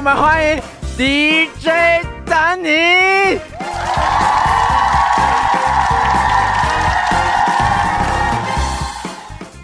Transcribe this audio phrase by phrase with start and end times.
[0.00, 0.62] 我们欢迎
[0.96, 1.68] DJ
[2.24, 2.68] 丹尼。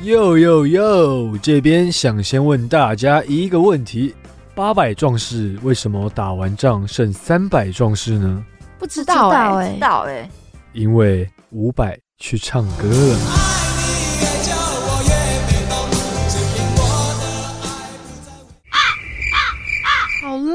[0.03, 1.39] 哟哟哟！
[1.43, 4.15] 这边想先问大家一个问题：
[4.55, 8.45] 八百壮士为什么打完仗剩三百壮士呢？
[8.79, 10.29] 不知道哎，知道哎，
[10.75, 13.56] 因为五百去唱歌了。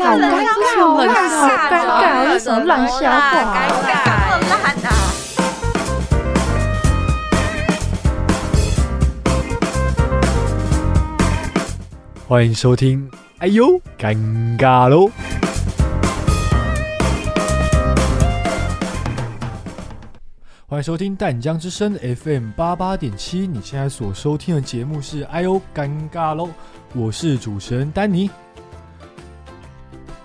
[0.04, 0.98] 好烂，尴尬，好
[1.70, 3.34] 尴尬，什么乱笑话？
[3.34, 3.94] 尴尬，
[4.50, 4.90] 烂啊！
[12.28, 14.18] 欢迎收听，哎呦，尴
[14.58, 15.12] 尬喽！
[20.66, 26.50] 欢迎收听淡江之声 FM 八八点七，你现在所收听的节目是哎呦，尴尬喽！
[26.94, 28.32] 我是主持人丹尼。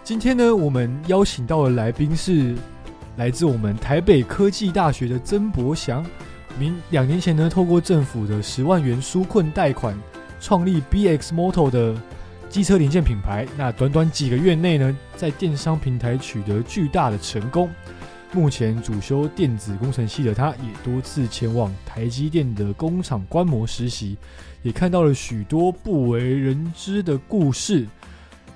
[0.06, 2.54] 今天呢，我们邀请到的来宾是
[3.16, 6.06] 来自我们台北科技大学的曾博祥。
[6.56, 9.98] 明两年前呢，透过政府的十万元纾困贷款。
[10.38, 12.00] 创立 BX Motor 的
[12.48, 17.68] 机车零件品牌，那短短几个月内呢，在电商平台取得巨大的成功。
[18.30, 24.16] 目前主修电子工程系的他，也多次前往台积电的工厂观摩实习，
[24.62, 27.88] 也看到了许多不为人知的故事。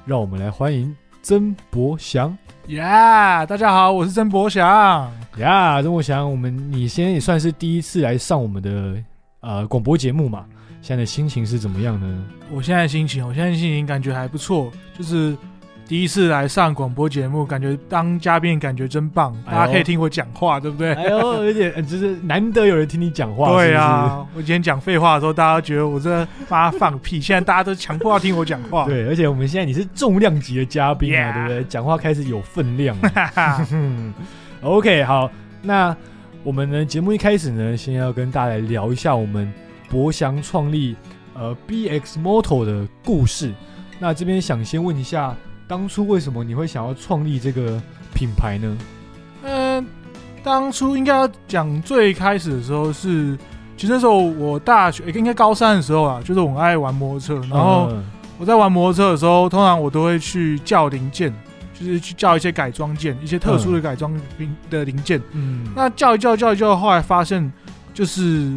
[0.07, 2.37] 让我们来欢迎曾博祥。
[2.69, 5.11] 呀，大家好，我是曾博祥。
[5.37, 8.97] 呀，曾博祥，我们你现在也算是第一次来上我们的
[9.41, 10.47] 呃广播节目嘛？
[10.81, 12.25] 现在的心情是怎么样呢？
[12.51, 15.37] 我现在心情，我现在心情感觉还不错，就是
[15.91, 20.95] 第一次来上广播节目，感觉当嘉宾感觉真棒，大家可以听我讲话，对不对？
[20.95, 23.51] 哎呦，有点 就是难得有人听你讲话。
[23.51, 28.85] 对啊，我今天讲废话的时候，大家觉得我这妈放屁，现在大家都强迫要听我讲话。
[28.89, 31.65] 对，而且我们现在你是重量级的嘉宾啊，对不对？
[31.65, 32.97] 讲话开始有分量。
[34.63, 35.29] OK，好，
[35.61, 35.97] 那
[36.45, 36.85] 我们呢？
[36.85, 39.53] 节目一开始呢，先要跟大家来聊一下我们。
[39.89, 40.95] 博翔创立
[41.35, 43.53] 呃 BX Motor 的故事，
[43.99, 45.35] 那这边想先问一下，
[45.71, 47.81] 当初为什么你会想要创立这个
[48.13, 48.77] 品牌呢？
[49.45, 49.87] 嗯，
[50.43, 53.39] 当初应该要讲最开始的时候是，
[53.77, 57.89] 其实那时候我大学应该高三的时候啊，就是我爱玩摩托车，然后
[58.37, 61.33] 我在玩摩托车的时候，通常我都会去叫零件，
[61.73, 65.23] 就是去叫一些改装件，一些特殊的改装零的零件。
[65.31, 67.53] 嗯，那叫一叫叫一叫，后来发现
[67.95, 68.53] 就是。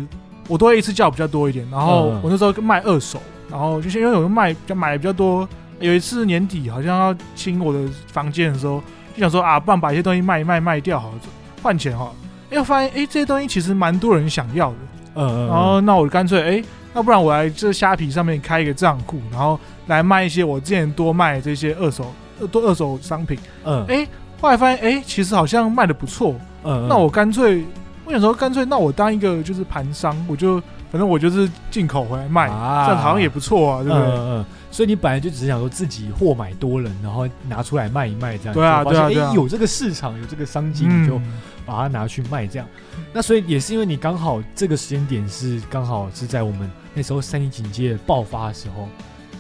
[0.49, 3.17] 我都会一次叫比较多一点，然后我那时候卖二手，
[3.49, 5.47] 然后就是因为我卖就买的比较多。
[5.83, 8.81] 有一次年底好像要清我的房间的时候，
[9.13, 11.15] 就想说啊，不然把一些东西卖一卖卖掉好了，
[11.61, 12.11] 换钱哈。
[12.49, 14.77] 哎，我发现哎这些东西其实蛮多人想要的，
[15.15, 16.63] 嗯嗯，然后那我干脆哎，
[16.93, 22.13] 那不然我来这虾皮上面开一个账户，然后来卖一些我之前多卖这些二手
[22.51, 24.07] 多二手商品，嗯，哎，
[24.39, 27.65] 后来发现哎，其实好像卖的不错，嗯，那我干脆。
[28.05, 30.61] 我想说，干脆那我当一个就是盘商，我就
[30.93, 32.53] 反正我就是进口回来卖，这
[32.93, 34.07] 样好像也不错啊，对不对？
[34.07, 34.45] 嗯嗯。
[34.69, 39.07] 所以你本来就只是想说自己货买多了，然后拿出来卖一卖，这样对啊对啊。
[39.07, 41.19] 哎，有这个市场，有这个商机，你就
[41.65, 42.67] 把它拿去卖，这样。
[43.11, 48.87] 那所以也是因为你刚好这个时间点是刚好是在我们那时候三级警戒爆发的时候，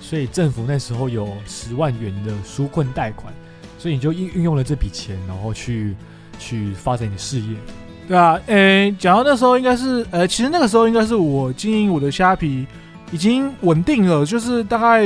[0.01, 3.31] 所以政府那时候有十万元的纾困贷款，
[3.77, 5.95] 所以你就运运用了这笔钱，然后去
[6.39, 7.55] 去发展你的事业。
[8.07, 12.67] 对啊，诶，讲到那时候应该是，呃，其实那个时候应该是我经营我的虾皮
[13.11, 15.03] 已经稳定了，就是大概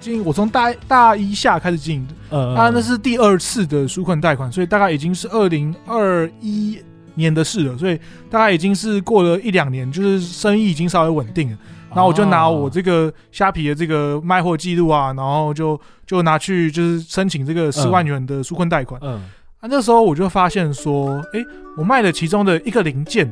[0.00, 6.78] 经营我从大大一下开始经营的，嗯，啊，那是第二次的纾困贷款，所以大概已经是二零二一
[7.14, 8.00] 年的事了，所以
[8.30, 11.58] 大概已经是过了一两年，就是生意已经稍微稳定了，
[11.90, 19.20] 然后我就拿我这个虾皮的这个卖货记录啊，然后就就拿去就是申请这个十万元的纾困贷款，嗯。
[19.60, 21.44] 啊，那时候我就发现说，哎，
[21.76, 23.30] 我卖的其中的一个零件，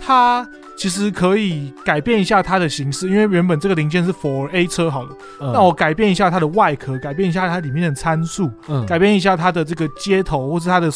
[0.00, 8.50] 它其实可以改变一下它的形式，因为原本这个零件是 for A 车好了，那我改变一下它的外壳，改变一下它里面的参数，
[8.86, 10.90] 改变一下它的这个接头或是它的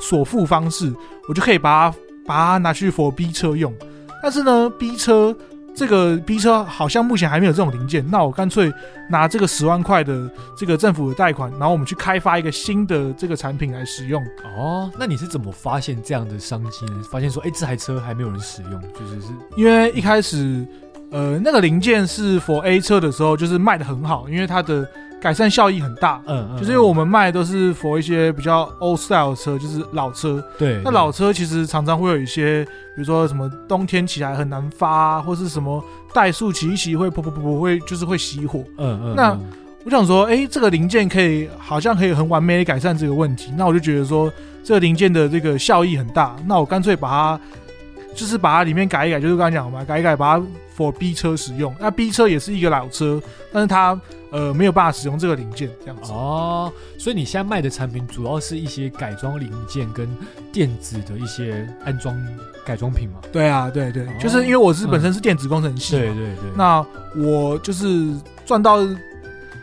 [0.00, 0.92] 锁付方式，
[1.28, 3.72] 我就可以把它把它拿去 for B 车用。
[4.20, 5.36] 但是呢，B 车。
[5.74, 8.72] 这个 B 车好像目前还没有这种零件，那我干脆
[9.10, 14.22] 拿这个十万块的这个政府的贷款，然后我们去开发一个新的这个产品来使用。
[14.56, 17.02] 哦，那你是怎么发现这样的商机呢？
[17.10, 20.64] 发现说，哎，这台车还没有人使用，就是是因为一开始，
[21.10, 24.88] 呃，那个零件是 For A 车的时候，就是卖的很好，因为它的。
[25.24, 32.62] 改善效益很大，嗯嗯，就是因为我们卖都是 for 一些比较 old style 的车，就是老车，对，那老车其实常常会有一些，
[32.94, 35.82] 比如说什么冬天起来很难发，或是什么
[36.12, 39.34] 怠速骑一骑会噗噗噗噗会就是会熄火，嗯嗯，那
[39.86, 44.30] 我想说，哎，这个零件可以好像可以很完美的改善这个问题，那我就觉得说
[44.62, 47.40] 这个零件的这个效益很大，那我干脆把它
[48.14, 50.44] 就是把它里面改一改，就是刚才讲嘛，改一改把它
[50.76, 51.74] for B 车使用。
[51.78, 53.20] 那 B 车也是一个老车，
[53.52, 54.00] 但是它
[54.30, 56.12] 呃没有办法使用这个零件这样子。
[56.12, 60.08] 哦，所以你现在卖的产品主要是一些改装零件跟
[60.52, 62.16] 电子的一些安装
[62.64, 63.20] 改装品嘛？
[63.32, 66.84] 对啊，对对，就是因为我是本身是电子工程系，对对对，那
[67.16, 68.14] 我就是
[68.46, 68.78] 赚到。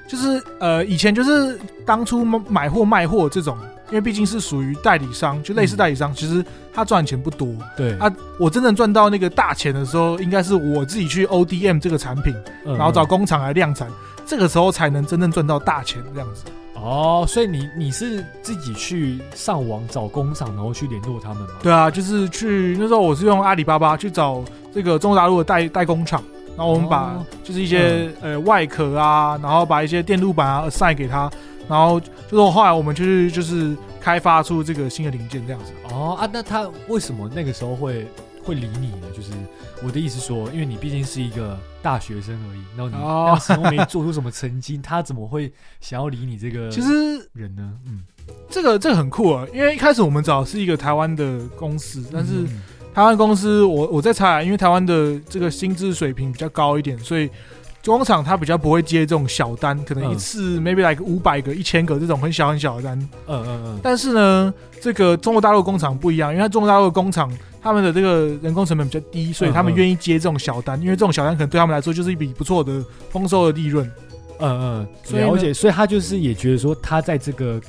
[0.07, 3.57] 就是呃，以前就是当初买货卖货这种，
[3.91, 6.43] 因为毕竟是属于代理商，就类似代理商，其实
[6.73, 7.47] 他赚钱不多。
[7.75, 12.33] 对啊，我真正赚到那个大钱的时候，应该是我自己去 ODM 这个产品，
[12.65, 13.87] 然后找工厂来量产，
[14.25, 16.45] 这个时候才能真正赚到大钱这样子。
[16.75, 21.49] 哦，所以你你是自己去上网找工厂，然后去联络他们吗？
[21.61, 26.23] 对啊，就是去那时候我是用阿里巴巴去找这个中国大陆的代代工厂。
[26.57, 31.31] 然后我们把就是一些呃外壳啊，然后把一些电路板啊塞给他，
[31.71, 35.71] 然后就是后来我们就是就是开发出这个新的零件这样子。
[35.89, 38.05] 哦啊，那他为什么那个时候会
[38.43, 39.07] 会理你呢？
[39.15, 39.31] 就是
[39.81, 46.89] 我的意思说，因为你毕竟是一个大学生而已，然后你那时候没做出什么成绩，他怎么会想要理你这个其实
[47.31, 47.71] 人呢？
[47.87, 48.01] 嗯，
[48.49, 52.45] 这个这个很酷啊，因为一开始我们找是一个台湾的公司，但是。
[52.93, 57.29] 台湾公司，我我在猜，因为台湾的这个薪资水平比较高一点，所以
[57.85, 62.99] 工厂它比较不会接这种小单，可能一次 maybe like 五百个、一千个这种很小很小的单。
[63.27, 63.79] 嗯嗯嗯。
[63.81, 67.31] 但是呢，这个中国大陆工厂不一样，因为中国大陆工厂
[67.61, 73.89] 他们的这个人工成本比较低，所以他们愿意接这种小单，因为这种小单可能对他们来说就是一笔不错的丰收的利润。
[74.39, 75.53] 嗯嗯，了解。
[75.53, 77.59] 所以他就是也觉得说，他在这个。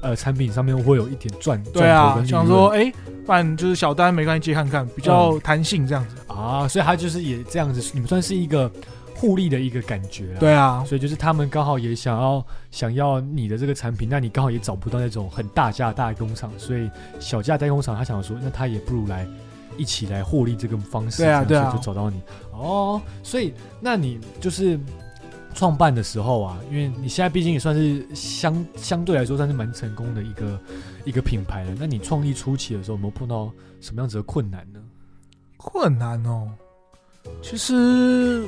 [0.00, 2.92] 呃，产品上面会有一点赚，对啊，想说，哎，
[3.26, 8.70] 办就是小单没关系接看看，比较弹性这样子啊，所以他就是也这样子，你们算是一个
[9.18, 16.88] 互利的一个感觉，对啊，所以就是他们刚好也想要想要你的这个产品，那你刚好也找不到那种很大价大工厂，所以
[17.18, 19.26] 小价代工厂他想说，那他也不如来
[19.76, 22.20] 一起来获利这个方式，对啊，对啊，就找到你
[22.52, 24.78] 哦，所以那你就是。
[25.54, 30.60] 创办的时候啊，因为你现在毕竟也算是相相对来说算是蛮成功的一个
[31.06, 31.74] 一个品牌了。
[31.76, 33.50] 那你创立初期的时候，有没有碰到
[33.80, 34.78] 什么样子的困难呢？
[35.56, 36.48] 困难哦，
[37.42, 38.46] 其实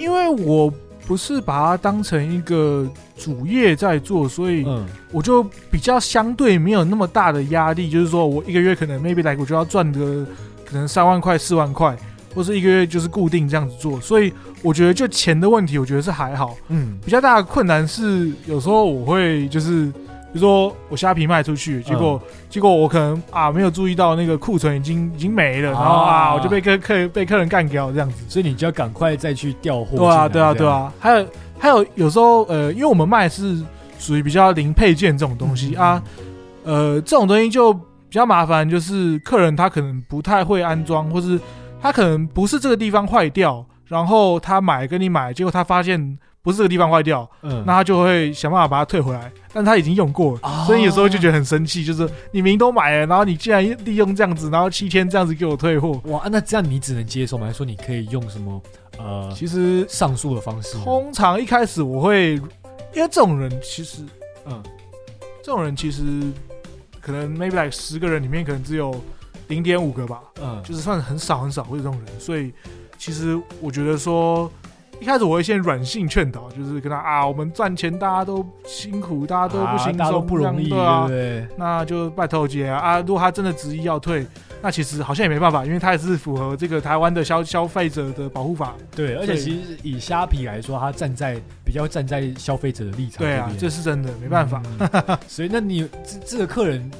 [0.00, 0.72] 因为我
[1.06, 4.66] 不是把它当成一个主业在做，所以
[5.12, 7.88] 我就比较相对没有那么大的压力。
[7.88, 10.26] 就是说我一个月可能 maybe 来我就要赚个
[10.64, 11.96] 可能三万块四万块。
[12.32, 14.32] 或是一个月就是固定这样子做，所以
[14.62, 16.56] 我觉得就钱的问题，我觉得是还好。
[16.68, 19.92] 嗯，比较大的困难是有时候我会就是，
[20.32, 29.96] 比如说我虾皮卖出去，结果结果我可能啊没有注意到那个库存已经已经没了，然后啊我就被客客被客人干掉这样子，所以你就要赶快再去调货。
[29.96, 30.92] 对啊，对啊，对啊。
[30.98, 31.26] 还有
[31.58, 33.62] 还有有时候呃，因为我们卖是
[33.98, 36.02] 属于比较零配件这种东西啊，
[36.64, 37.80] 呃，这种东西就比
[38.10, 41.40] 较麻烦，就是客人他可能不太会安装，或是。
[41.82, 49.30] 他可能不是这个地方坏掉，然后他买跟你买，结果他发现不是这个地方坏掉，嗯，那他就会想办法把它退回来。
[49.52, 57.46] 但他已经用过了，所以有时候就觉得很生气，就是你明都买了，然后你竟然利用这样子，然后七天这样子给我退货，哇，那这样你只能接受吗？
[57.46, 58.62] 还是说你可以用什么
[58.98, 60.78] 呃，其实上诉的方式？
[60.84, 62.34] 通常一开始我会，
[62.94, 64.02] 因为这种人其实，
[64.46, 64.62] 嗯，
[65.42, 66.02] 这种人其实
[67.00, 68.94] 可能 maybe like 十个人里面可能只有。
[69.48, 72.52] 零点五个吧，嗯，就是算很少很少会有这种人，所以
[72.96, 74.48] 其实我觉得说，
[75.00, 81.08] 一开始我会先软性劝导，就是跟他啊，我们赚钱大家都辛苦，大家都不轻松，不容易，对啊，
[81.56, 84.26] 那就拜托姐啊，如果他真的执意要退，
[84.60, 94.62] 那其实好像也没办法，因为他也是符合这个台湾的消消费者的保护法，对，而且其实以虾皮来说，他站在比较站在消费者的立场，对啊，这是真的，没办法，
[95.26, 96.90] 所以那你这这个客人。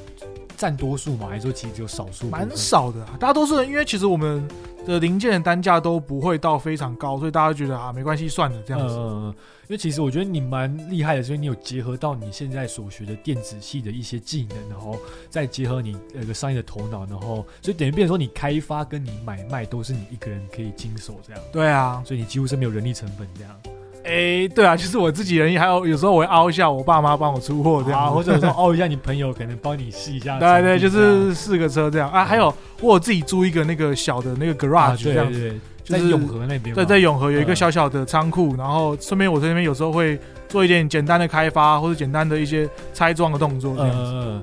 [0.61, 2.29] 占多数嘛，还是说其实只有少数？
[2.29, 4.47] 蛮少的，大多数人因为其实我们
[4.85, 8.95] 的零件的单价都不会到非常高，所以大家觉得啊没关系，算了这样子。
[8.95, 14.99] 嗯，因为其实我觉得你蛮厉害的，所以你有结合到你现在所学的电子系的一些技能，然后
[15.31, 21.43] 再结合你那个商业的头脑，然后所以等于变成说你开发跟你买卖都是你一个人可以经手这样。
[21.50, 23.80] 对啊，所以你几乎是没有人力成本这样。
[24.02, 30.38] 哎，对啊，就是我自己人，还有有时候我会凹一下我爸妈帮我出货这样，或者说凹一下你朋友可能帮你试一下。
[30.40, 32.25] 对对，就是四个车这样啊。
[32.25, 35.54] 还有我自己租一个那个小的那个 garage 这样子，
[35.85, 36.75] 在永和那边。
[36.75, 44.42] 对，在永和有一个小小的仓库，然后顺便我在那边有时候会做一点简单的开发或者简单的一些拆装的动作这样子。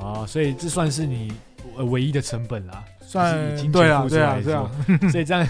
[0.00, 1.32] 啊，所以这算是你
[1.76, 3.34] 唯一的成本啦，算
[3.72, 4.70] 对啊，对啊，这样，
[5.10, 5.46] 所以这样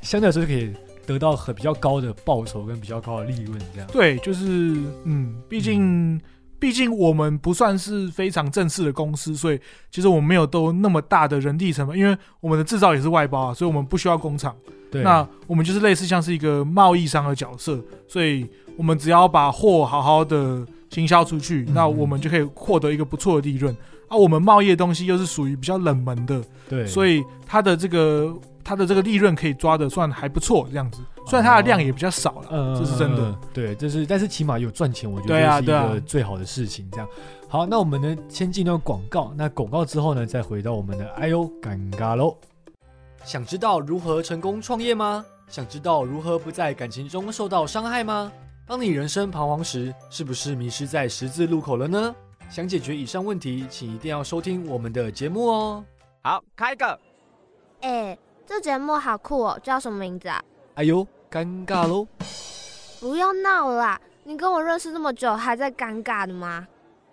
[0.00, 0.72] 相对来说就可以。
[1.12, 3.88] 得到很比较高的报酬跟比较高的利润，这样。
[3.92, 6.20] 对，就是嗯，毕竟
[6.58, 9.58] 毕竟我们不算是非常正式的公司，所以
[9.90, 14.54] 其实我们没有都那么大的人力成本，因为我们的制造也是外包啊，所以我们不需要工厂。
[14.90, 23.74] 对，那我们就是类似像是一个贸易商的角色，所以我们只要把货好好的行销出去，嗯那我们就可以获得一个不错的利润。
[24.08, 28.36] 啊，我们贸易的东西又是属于比较冷门的，对，所以它的这个
[28.70, 31.02] 它的这个利润可以抓的算还不错，这样子。
[31.26, 36.88] 虽然它的量也比较少了，嗯，这是真的对，这是但是起码有赚钱，我觉得是一个最好的事情。
[36.92, 37.08] 这样，
[37.48, 42.36] 好，那我们呢先进到广告，那广告之后呢，再回到我们的哎呦尴尬喽。
[43.24, 45.26] 想知道如何成功创业吗？
[45.48, 48.30] 想知道如何不在感情中受到伤害吗？
[48.68, 52.14] 当你人生彷徨时，是不是迷失在十字路口了呢？
[52.48, 55.84] 想解决以上问题，请一定要收听我们的节目哦。
[56.22, 56.96] 好，开个。
[57.80, 58.16] 哎，
[58.50, 60.42] 这节目好酷哦，叫什么名字啊？
[60.74, 62.04] 哎呦，尴尬喽！
[62.98, 64.00] 不要闹了啦！
[64.24, 66.66] 你跟我认识这么久，还在尴尬的吗？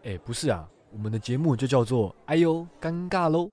[0.04, 3.52] 哎，不是啊，我们的节目就叫做“哎呦，尴尬喽”。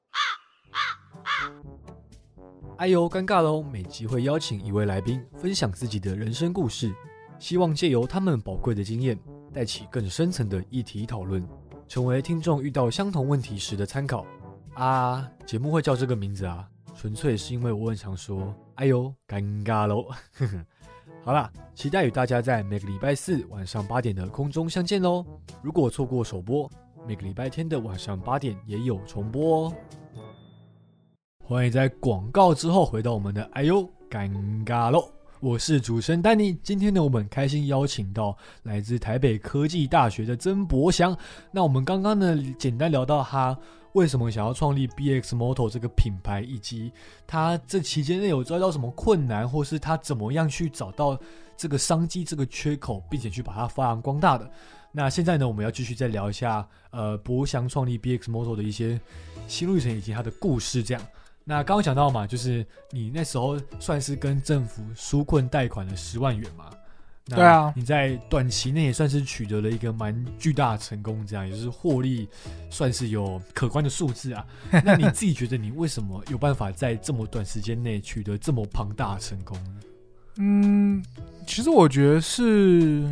[2.79, 3.63] 哎呦，尴尬喽！
[3.63, 6.91] 每集会邀请一位来宾分享自己的人生故事，
[7.39, 9.19] 希望借由他们宝贵的经验，
[9.53, 11.47] 带起更深层的议题讨论，
[11.87, 14.25] 成为听众遇到相同问题时的参考。
[14.73, 16.67] 啊，节目会叫这个名字啊，
[17.05, 20.07] 纯粹是因为我很想说“哎呦，尴尬喽”。
[21.23, 25.23] 好啦，期待与大家在每个礼拜四晚上八点的空中相见喽！
[25.61, 26.67] 如果错过首播，
[27.07, 29.75] 每个礼拜天的晚上八点也有重播哦。
[31.45, 34.31] 欢迎在广告之后回到我们的“哎呦，尴
[34.65, 35.07] 尬喽”！
[35.41, 36.55] 我是主持人丹尼。
[36.63, 41.15] 今天呢，我们开心邀请到来自台北科技大学的曾博祥。
[41.51, 43.55] 那我们刚刚呢，简单聊到他
[43.95, 46.93] 为什么想要创立 BX Moto 这个品牌，以及
[47.27, 51.19] 他这期间内有遭到什么困难，或是他怎么样去找到
[51.57, 54.51] 这个商机、这个缺口，并且去把它发扬光大的。
[54.91, 59.01] 那现在呢，我们要继续再聊一下，呃，博祥创立 BX Moto 的一些
[59.47, 60.83] 心路历程以及他的故事。
[60.83, 61.03] 这样，
[61.45, 66.69] 那刚刚讲到嘛，就是你那时候算是跟政府纾困贷款了十万元嘛。
[67.27, 72.29] 那对啊你在短期内也算是取得了一个蛮巨大的成功，这样也就是获利
[72.69, 74.45] 算是有可观的数字啊。
[74.85, 79.71] 那你自己觉得你为什么有办法在这么短时间内取得这么庞大的成功呢？
[80.37, 81.03] 嗯，
[81.47, 83.09] 其实我觉得是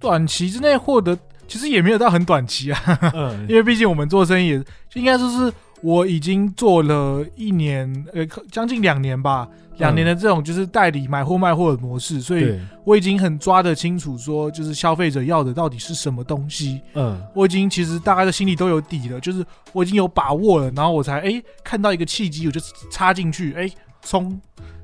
[0.00, 1.16] 短期之内获得，
[1.46, 23.70] 其实也没有到很短期啊，嗯 因为毕竟我们做生意也，应该说是我已经做了一年，呃，将近两年吧，两年的这种就是代理买货卖货的模式，所以，我已经很抓得清楚，说就是消费者要的到底是什么东西，嗯我已经其实大概的心里都有底了，就是我已经有把握了，然后我才哎、看到一个契机，我就插进去，哎、
[24.02, 24.40] 冲。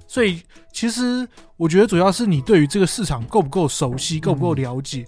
[0.06, 0.40] 所以
[0.72, 5.04] 其实我觉得主要是你对于这个市场够不够熟悉，够不够了解。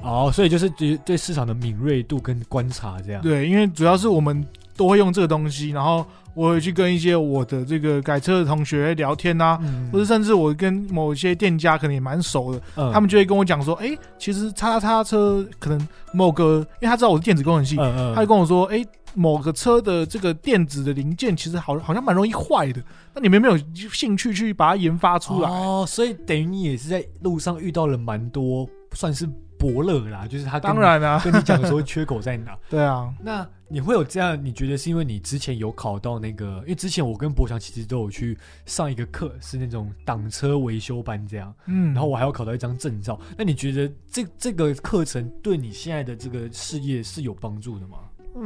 [0.00, 3.20] 哦，所以就是对对市场的敏锐度跟观察这样。
[3.20, 12.92] 对，因为主要是我们都会用这个东西，然后我会去跟一些我的这个改车的同学聊天呐、嗯，或者甚至我跟某些店家可能也蛮熟的，嗯。
[12.92, 22.82] 他们就会跟我讲说，哎、其实叉叉车可能某个，因为他知道我是电子工程系，他就跟我说，哎、某个车的这个电子的零件其实好好像蛮容易坏的，
[23.14, 25.48] 那你们有没有兴趣去把它研发出来？
[25.48, 32.56] 哦，所以等于你也是在路上遇到了蛮多算是伯乐啦，就是他跟当然啊，跟你讲说缺口在哪。
[32.68, 34.38] 对啊，那你会有这样？
[34.40, 36.58] 你觉得是因为你之前有考到那个？
[36.60, 41.52] 因为之前我跟博强其实都有去上一个课，是那种挡车维修班这样。
[41.66, 43.18] 嗯，然后我还要考到一张证照。
[43.36, 47.98] 那你觉得这这个课程对你现在的这个事业是有帮助的吗？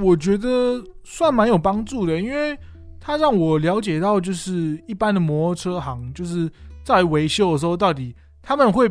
[0.03, 2.59] 我觉得算蛮有帮助的，因为
[2.99, 6.51] 它让我了解到，就是一般的摩托车行，就是
[6.83, 8.91] 在维修的时候，到底他们会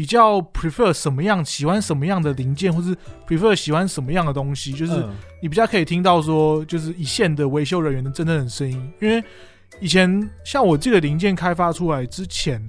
[0.00, 2.96] 比较 prefer 什么样，喜欢什么样的零件，或是
[3.28, 5.10] prefer 喜欢什么样的东西，就是嗯
[5.42, 8.90] 你比较可以听到说，就是一线的维修人员的真正的声音。
[8.98, 9.22] 因为
[9.78, 12.66] 以前像我这个零件开发出来之前，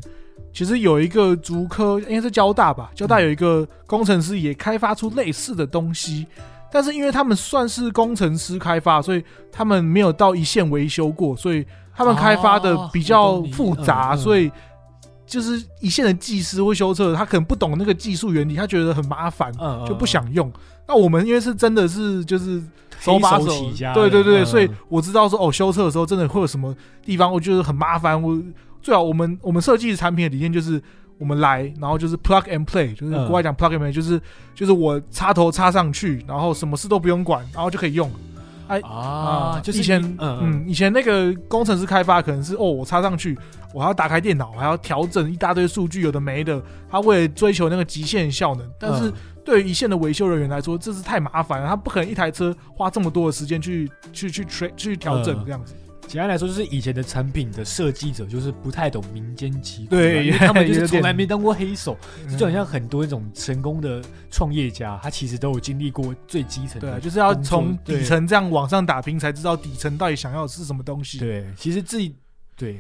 [0.52, 6.28] 其实有一个竹科，应该是交大吧，交大有一个工程师也开发出类似的东西，
[6.70, 14.52] 但是因为他们算是工程师开发，所以他们没有到一线维修过，所以他们开发的比哦较复杂，嗯嗯所以。
[15.32, 20.52] 就是一线的技师或修车，他可能不懂那个技术原理，他觉得很麻烦，嗯就不想用。
[20.86, 22.62] 那我们因为是真的是就是
[23.00, 28.22] 手把手手起家对对对，嗯所以我知道说哦，修车的时候真的会有什么地方，我觉得很麻烦。
[28.22, 28.38] 我
[28.82, 30.82] 最好我们我们设计产品的理念就是
[31.18, 34.20] 我们来，然后就是 plug and play，就是嗯国外讲 plug and play，就是
[34.54, 38.12] 就是我插头插上去，然后什么事都不用管，然后就可以用。
[38.80, 43.38] 啊，哎啊，就是以前嗯嗯，以前那个工程师开发可能是哦，我插上去，
[43.74, 49.14] 我还要打开电脑，还要调整一大堆数据，有的没的，他为了追求那个极限效能，但是嗯。
[49.44, 55.44] 对于一线的维修人员来说，这是太麻烦了，他不可能一台车花这么多的时间去去去去去调整嗯。
[55.44, 55.74] 这样子。
[56.08, 71.18] 简单来说，就是以前的产品的设计者就是不太懂民间疾苦啊，对因为他们就是从来没当过黑手，嗯就好像很多那种成功的创业家，他其实都有经历过最基层的对啊，就是要从底层这样往上打拼，才知道底层到底想要的是什么东西。
[71.18, 72.14] 对，其实自己
[72.58, 72.78] 对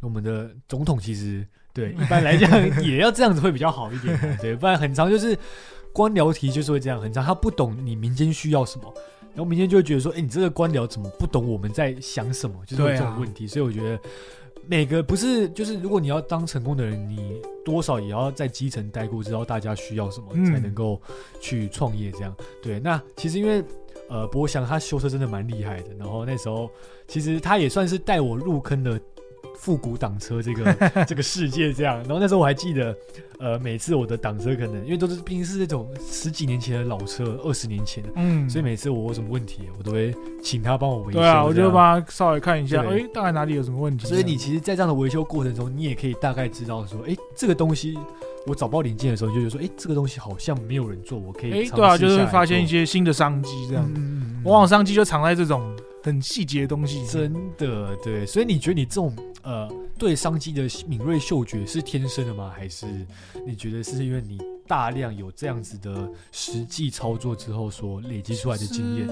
[0.00, 2.50] 我们的总统其实对一般来讲
[2.82, 5.38] 也要这样子会比较好一点啊，对，不然很长就是
[5.92, 8.92] 官僚题就是会这样，很长他不懂你民间需要什么。
[9.34, 12.56] 然后明天就会觉得说，哎、你这个官僚怎么不懂我们在想什么？
[12.66, 13.46] 就是这种问题。
[13.46, 13.98] 所以我觉得
[14.66, 21.00] 每个不是，就是如果你要当成功的人，你多少也要在基层待过，知道大家需要什么，嗯才能够
[21.40, 22.10] 去创业。
[22.12, 22.78] 这样对。
[22.78, 23.64] 那其实因为
[24.08, 26.70] 呃，博翔他修车真的蛮厉害的，然后那时候
[27.08, 29.00] 其实他也算是带我入坑的
[29.58, 30.74] 复古挡车这个
[31.06, 31.96] 这个世界这样。
[32.04, 32.94] 然后那时候我还记得，
[33.38, 41.18] 呃，每次我的挡车可能因为都是毕竟是那种十几年前的老车，二十年前的，嗯，所以每次我有什么问题，我都会请他帮我维修。
[41.20, 44.06] 对啊，我就帮他稍微看一下，对哎，大概哪里有什么问题。
[44.06, 47.98] 所以你其实，在这样的维修过程中，你也可以大概知道说，哎，这个东西
[48.46, 53.88] 我找不到零件的时候，你就觉得说，哎，这个东西好像没有人做，我可以对啊，就是会发现一些新的商机这样。
[54.44, 57.06] 往往商机就藏在这种很细节的东西。
[57.06, 62.50] 真的对，所以你觉得你这种呃对商机的敏锐嗅觉是天生的吗？
[62.54, 62.86] 还是
[63.46, 69.06] 你觉得是因为你大量有这样子的实际操作之后所累积出来的经验？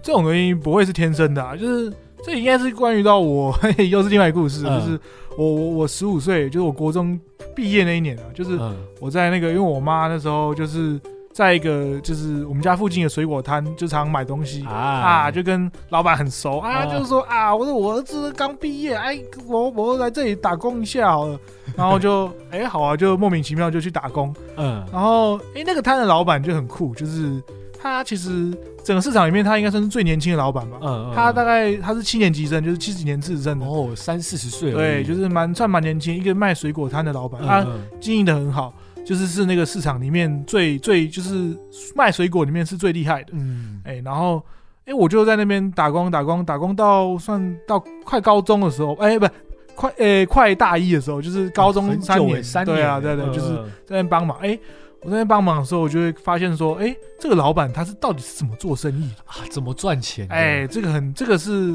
[0.00, 1.92] 这种东西不会是天生的啊，就是
[2.24, 4.78] 这应该是关于到我， 嘿嘿又是另外一个故事，嗯。
[4.80, 5.00] 就是
[5.36, 7.18] 我我我十五岁，就是我国中
[7.54, 8.76] 毕业那一年啊，就是嗯。
[9.00, 11.00] 我在那个，因为我妈那时候就是
[11.32, 14.64] 在一个就是我们家附近的水果摊，就常买东西。
[14.66, 14.72] 啊。
[14.72, 16.86] 啊，就跟老板很熟啊，啊。
[16.86, 21.38] 就是说啊，我说我儿子刚毕业，哎，我我来这里打工一下好了，
[21.76, 24.84] 然后就 哎好啊，就莫名其妙就去打工，嗯。
[24.92, 27.40] 然后哎那个摊的老板就很酷，就是
[27.80, 41.56] 他其实整个市场里面他应该算是最年轻的老板吧，嗯，他大概概他是七年级生，就是七几年次生的，哦三四十岁而对，就是蛮算蛮年轻，一个卖水果摊的老板，嗯他嗯经营的很好，就是是那个市场里面最最就是
[41.94, 43.80] 卖水果里面是最厉害的，嗯。
[43.84, 44.44] 哎、然后
[44.84, 49.28] 哎、我就在那边打工打工打工到算到快高中的时候，哎、不
[49.74, 53.64] 快诶、快大一的时候，就是高中三年，欸三年对啊欸对对，就是嗯。
[53.86, 54.58] 在那边帮忙，哎、
[55.02, 59.22] 我在那边帮忙的时候，我就会发现说，哎、这个老板他是到底是怎么做生意的？
[59.26, 60.34] 啊怎么赚钱的？
[60.34, 61.74] 哎、这个很，这个是，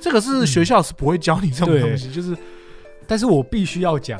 [0.00, 2.36] 这个是学校是不会教你这种东西，就是
[3.06, 4.18] 但是我必须要讲，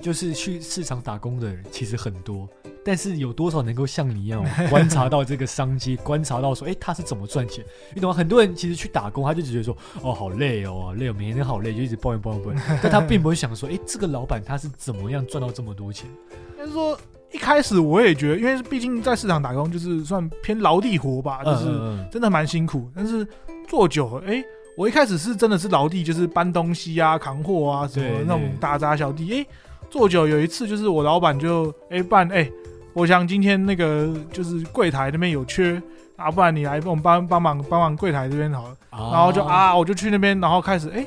[0.00, 2.48] 就是去市场打工的人其实很多，
[2.84, 7.64] 但是有多少能够像你一样、哦、 观察到这个商机，观察到说，哎、他是怎么赚钱？
[7.94, 8.16] 你懂吗？
[8.16, 16.10] 很多人其实去打工，他就只觉得说，哦，好累哦，累哦，每天好累，就一直抱怨抱怨抱怨， 但他并不会想说，哎、这个老板他是怎么样赚到这么多钱？
[16.58, 16.98] 但是说
[17.34, 22.88] 一开始我也觉得，因为毕竟在市场打工就是算偏劳力活吧，就是嗯真的蛮辛苦。
[22.94, 23.26] 但是
[23.68, 24.42] 做久了，哎、
[24.76, 29.34] 我一开始是真的是劳力，就是搬东西啊、扛货啊什么那种对打杂小弟。
[29.34, 29.46] 哎、
[29.90, 32.48] 做久有一次就是我老板就哎、不然哎、
[32.92, 35.82] 我想今天那个就是柜台那边有缺。
[36.16, 41.04] 啊，不然你来帮我们帮帮忙帮忙柜台这边好了，嗯然后就，啊，我就去那边，然后开始哎、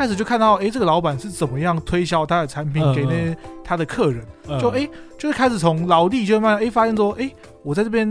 [0.00, 7.30] 开始就看到哎、这个老板是怎么样推销他的产品嗯给那他的客人，嗯就哎、就是开始从劳力就慢慢哎、发现说哎、
[7.62, 8.10] 我在这边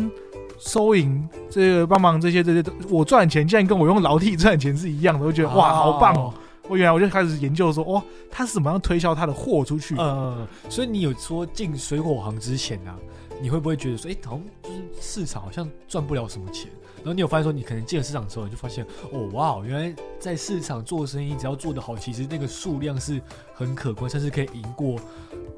[0.60, 6.32] 收银这个帮忙这些这些，我赚钱竟然跟我用劳力赚钱是一样的，我觉得哇好棒哦！，
[6.67, 9.95] 我原来我就开始研究说哦，他是怎么样推销他的货出去？
[9.97, 12.93] 嗯，所以你有说进水果行之前啊，
[13.41, 16.69] 你会不会觉得说，哎、好像就是市场好像赚不了什么钱？
[16.99, 23.21] 然后你有发现说，你可能进了市场之后，你就发现，哦，哇，原来在市场做生意，只要做得好，其实那个数量是
[23.53, 24.99] 很可观，甚至可以赢过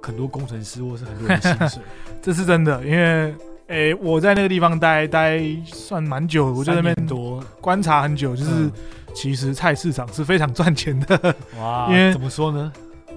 [0.02, 1.82] 很多工程师或是很多人的薪水。
[2.22, 3.36] 这是真的，因为
[3.68, 8.72] 哎、我在那个地方待待算蛮久的，我在那边三年多，观察很久，就是、嗯
[9.14, 11.36] 其实菜市场是非常赚钱的。
[11.60, 12.72] 哇， 因为怎么说呢？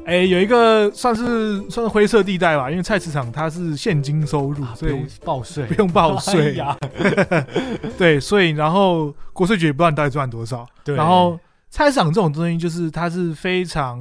[0.07, 6.55] 哎、有一个算是算是灰色地带吧，因为菜市场它是现金收入，所以啊不用报税， 不用报 哎税。
[6.55, 6.77] 呀，
[7.97, 10.67] 对，所以然后国税局也不知道你到底赚多少。
[10.85, 11.39] 对，然后
[11.71, 13.99] 菜市场这种东西，就是它是非常，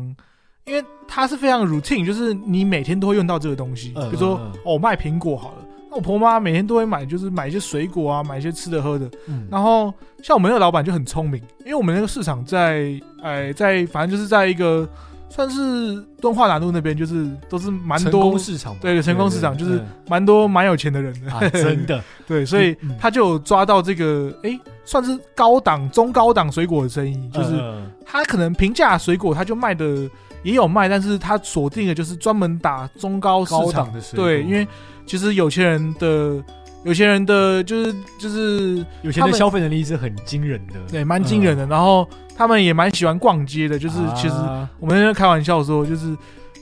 [0.65, 3.93] 因为它是非常 routine，就是你每天都会用到这个东西。
[3.95, 4.35] 嗯比如说，
[4.65, 9.09] 哦，我卖苹果好了，那我婆妈每天都会买，就是买一些水果啊，买一些吃的喝的。
[9.27, 14.87] 嗯然后像我们那个老板就很聪明，因为我们那个市场在，哎，在反正就是在一个
[15.33, 27.89] 算是敦化南路那边，就是都是蛮成多功市场嘛，对成功市场就是嗯蛮多蛮有钱的人的，啊，真的， 对，所以嗯他就有抓到这个，哎、算是高档、中高档水果的生意，就是嗯。
[28.05, 30.07] 他可能平价水果他就卖的
[30.43, 34.67] 也有卖，但是他锁定的就是专门打中高市高场档的水果，对，因为
[35.05, 36.43] 其实有钱人的
[36.83, 46.15] 有些人的就是就是有钱他们的消费能力是很惊人的，对蛮惊人的，然后他们也蛮喜欢逛街的，就是其实啊我们在那开玩笑说，就是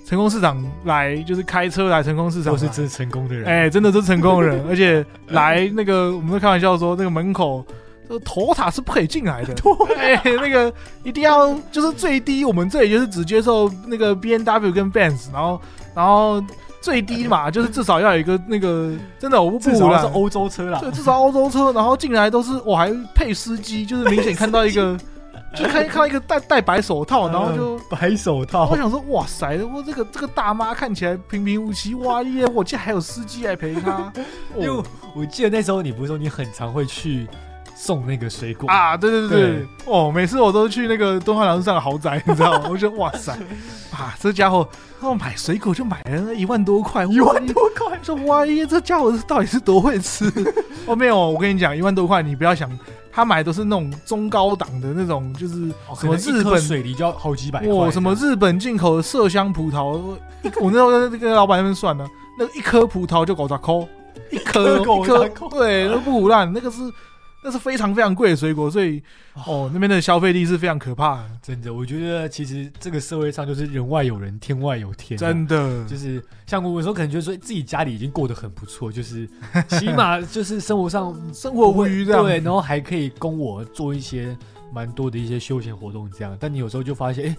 [0.06, 7.66] 成功市场来就是开车来成功市场来都是真成功的人，哎、真的是成功的人， 而且来那个，我们都开玩笑说，那个门口
[8.08, 9.56] 这个头塔是不可以进来的，
[9.98, 15.62] 哎、那个一定要就是最低，我们这里就是只接受那个 B N W 跟 Benz，然后
[15.96, 16.44] 然后
[16.82, 24.98] 最低嘛，就是至少要有一个那个真的我不至少是欧洲车啦，对，至少欧洲车，然后进来都是我还配司机，就是明显看到一个，
[25.56, 27.80] 就看看到一个戴戴白手套，然后就。
[27.90, 32.46] 白手套我，想说，哇塞，我这个这个大妈看起来平平无奇，哇耶！
[32.48, 34.12] 我竟然还有司机来陪她，
[34.58, 37.28] 因为哦我记得那时候你不是说你很常会去
[37.82, 39.50] 送那个水果，啊，对对对对。
[39.58, 42.66] 对，哦，每次我都去那个敦化廊上的豪宅， 你知道吗？
[42.70, 43.32] 我觉得哇塞，
[43.92, 50.32] 啊，这家伙，他买水果就买了一万多块，一万多块，说哇耶，这家伙到底是多会吃？
[50.86, 52.70] 哦，没有，我跟你讲，一万多块，你不要想，
[53.12, 60.18] 他买都是那种中高档的那种，就是哦什么日本水梨就要好几百块，哇，什么日本进口的麝香葡萄，我
[60.62, 63.88] 我那时候跟跟老板那边算呢，那个一颗葡萄就搞砸扣，
[64.30, 66.80] 一颗一颗对，都不胡乱，那个是
[67.44, 69.02] 那是非常非常贵的水果，所以
[69.48, 79.28] 哦，那边的消费力是非常可怕的，真的，我觉得其实这个社会上就是人外有人，天外有天啊、真的就是像我有时候可能觉得说自己家里已经过得很不错，就是
[79.70, 82.24] 起码就是生活上生活无虞这样。
[82.24, 84.38] 对，然后还可以供我做一些
[84.72, 86.38] 蛮多的一些休闲活动这样。
[86.40, 87.38] 但你有时候就发现，哎、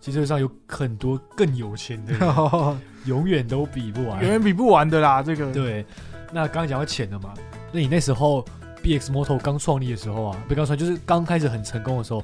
[0.00, 2.28] 其实上有很多更有钱的人，
[3.06, 4.30] 永远都比不完永。
[4.30, 5.84] 远比不完的啦，这个对，
[6.32, 7.34] 那刚刚讲到钱了嘛，
[7.72, 8.44] 那你那时候
[8.82, 12.22] BX Moto 刚创立的时候啊，不刚创就是刚开始很成功的时候，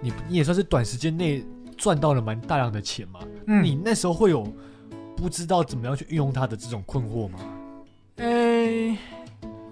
[0.00, 1.44] 你你也算是短时间内
[1.76, 3.20] 赚到了蛮大量的钱嘛。
[3.46, 4.46] 嗯你那时候会有
[5.16, 7.38] 不知道怎么样去运用它的这种困惑吗？
[8.16, 8.96] 诶、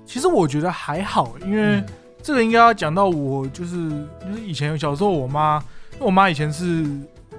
[0.04, 1.86] 其实我觉得还好，因为嗯
[2.22, 3.88] 这个应该要讲到我就是
[4.20, 5.62] 就是以前小时候我妈，
[5.94, 6.84] 因为我妈以前是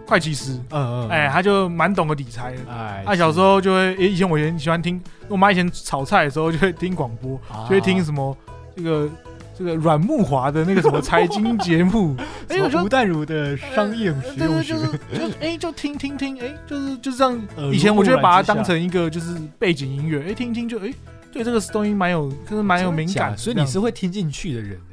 [0.05, 2.59] 会计师，嗯嗯，哎、她就蛮懂得理财的。
[2.69, 8.35] 哎，她小时候就会，诶、以前我也很喜欢听，我妈以前炒菜的时候就会听广播，啊就会听什么
[8.77, 9.09] 这个
[9.57, 12.15] 这个阮木华的那个什么财经节目，
[12.47, 14.85] 哎、吴淡如的商业实对对，用学就，是
[15.19, 17.47] 就是哎、就听听听，哎、就是就是这样。
[17.73, 20.93] 以前我就会把它当成一个就是背景音乐，哎、听听就哎、
[21.31, 24.86] 对这个东西蛮有，就是蛮有敏感，所以你是会听进去的人呢。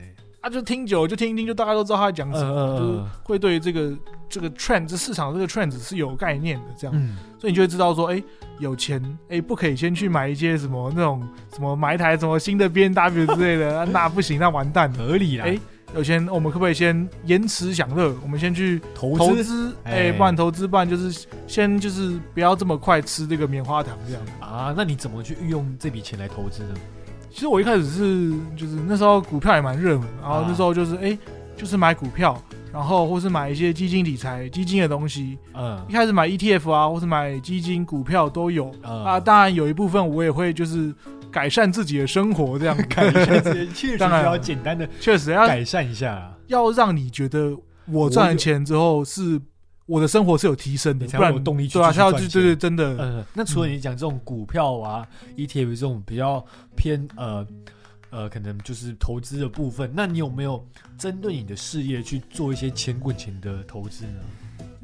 [0.44, 3.90] 啊，就听久了就听一听，就大概都知道他在讲什么，就是会对这个
[4.28, 8.22] 这个 trend 这市场这个 trend 是有概念的，这样，嗯，所以你就会知道说，哎、
[8.59, 14.92] 有钱，哎、不可以先去买一些什么那种什么买一台什么新的 B N W 之类的，啊 那不行，那完蛋。
[14.92, 15.46] 合理啦。
[15.46, 15.59] 哎
[15.94, 18.12] 有钱，我们可不可以先延迟享乐？
[18.20, 24.22] 我们先去投资投资，哎、哎不然投资，不然就是先就是不要这么快吃这个棉花糖这样。
[24.40, 26.74] 啊，那你怎么去运用这笔钱来投资呢？
[27.35, 31.18] 其实我一开始是就是那时候股票也蛮热门，然后那时候就是哎、
[31.57, 32.40] 就是买股票，
[32.73, 35.37] 然后或是买一些基金理财基金的东西。
[35.53, 35.85] 嗯。
[35.88, 39.05] 一开始买 ETF 啊，或是买基金、股票都有、嗯。
[39.05, 39.18] 啊。
[39.18, 40.94] 当然有一部分我也会就是
[41.29, 42.77] 改善自己的生活这样。
[42.88, 44.23] 改善这些，确实需当然。
[44.23, 47.53] 要简单的确实要改善一下啊，要让你觉得
[47.87, 49.40] 我赚了钱之后是
[49.87, 52.97] 我的生活是有提升的，才不然会有动力去对啊，他要去对对真的。
[52.99, 56.44] 嗯，那除了你讲这种股票啊、ETF 这种比较
[56.75, 57.47] 偏呃
[58.11, 60.64] 呃，可能就是投资的部分，那你有没有
[60.97, 64.20] 针对你的事业去做一些钱滚钱的投资呢？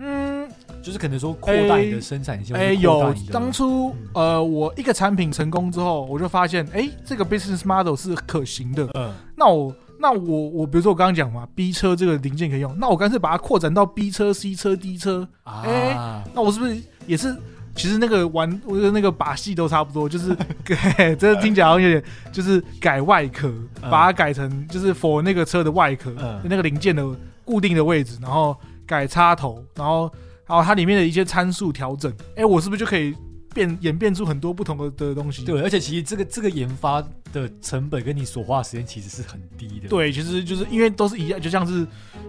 [0.03, 0.51] 嗯，
[0.83, 8.89] 就是可能说扩大你的生产线，哎、有当初嗯呃，我一个产品成功之后，我就发现，哎、这个 business model 是可行的。
[8.95, 17.37] 嗯那我那我我比如说我刚刚讲嘛，B 车这个零件可以用，那我干脆把它扩展到 B 车、C 车、D 车，啊，哎那我是不是也是？
[17.73, 20.37] 其实那个玩我觉得那个把戏都差不多，就是
[21.17, 23.49] 这听起来好像有点，就是改外壳，
[23.83, 27.07] 嗯把它改成就是 for 那个车的外壳，嗯那个零件的
[27.45, 30.13] 固定的位置，然后改插头，然后
[30.47, 33.15] 然后它里面的一些参数调整，哎，我是不是就可以
[33.55, 35.45] 变演变出很多不同的的东西？
[35.45, 41.85] 对，而且其实这个这个研发的成本跟你所花的时间其实是很低的。，对，其实就是因为都是一样，就像是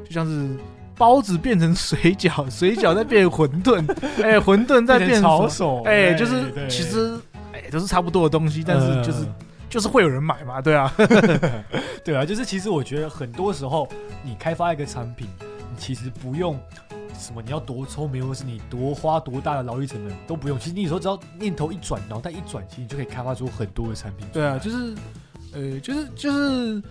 [0.05, 0.57] 就像是
[0.97, 3.85] 包子变成水饺，水饺再变馄饨，
[4.23, 7.17] 哎，馄饨再变成炒手，哎，对就是其实
[7.53, 9.35] 哎都是差不多的东西，但是就是嗯
[9.69, 10.93] 就是会有人买嘛，对啊，
[12.03, 13.87] 对啊，就是其实我觉得很多时候
[14.21, 16.59] 你开发一个产品，你其实不用
[17.21, 20.59] 什么你要多聪明，或是你多花多大的劳力成本都不用。
[20.59, 24.27] 其实你有时候只要念头一转，脑袋一转，其实你就可以开发出很多的产品。
[24.33, 24.95] 对啊，就是
[25.53, 26.81] 呃，就是就是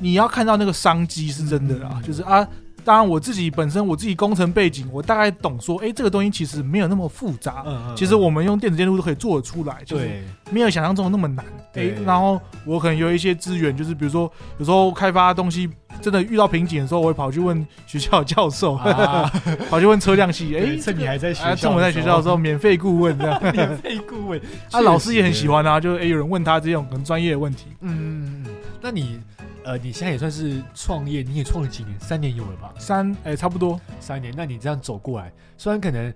[0.00, 2.46] 你要看到那个商机是真的啦，就是啊。
[2.88, 7.62] 当然，我自己本身我自己工程背景，我大概懂说，哎，这个东西其实没有那么复杂。
[7.66, 7.94] 嗯嗯。
[7.94, 11.44] 其实我们用电子电路都可以做得出来，对，没有想象中的那么难。
[11.74, 15.68] 哎，然后我可能有一些资源，就是比如说有时候开发东西
[16.00, 18.74] 真的遇到瓶颈的时候，我会跑去问学校教授，
[19.68, 20.56] 跑去问车辆系。
[20.56, 23.38] 哎，趁你还在学校，趁我在学校的时候，免费顾问这样。
[23.52, 24.40] 免费顾问，
[24.72, 27.66] 啊，老师也很喜欢啊，就哎有人问他这种很专业的问题。
[27.82, 28.46] 嗯，
[28.80, 29.20] 那你。
[29.68, 32.00] 呃，你现在也算是创业，你也创了几年？
[32.00, 32.72] 三年有了吧？
[32.78, 34.32] 三，哎，差不多三年。
[34.34, 36.10] 那你这样走过来，虽然可能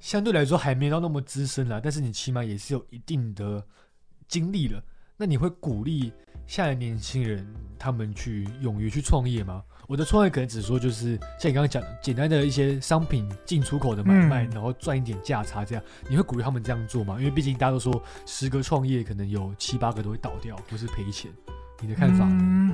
[0.00, 3.64] 相对来说还没到那么资深啦，但是你起码也是有一定的
[4.26, 4.82] 经历了。
[5.16, 6.12] 那你会鼓励
[6.48, 7.46] 下来年轻人
[7.78, 9.62] 他们去勇于去创业吗？
[9.86, 15.84] 我的创业可能只说就是像你刚刚讲的，简单的一些商品进出口的买卖，然后赚一点价差这样。
[16.08, 17.14] 你会鼓励他们这样做吗？
[17.20, 21.30] 因为毕竟大家都说十个创业可能有七八个都会倒掉，不是赔钱。
[21.80, 22.26] 你的看法？
[22.28, 22.72] 嗯，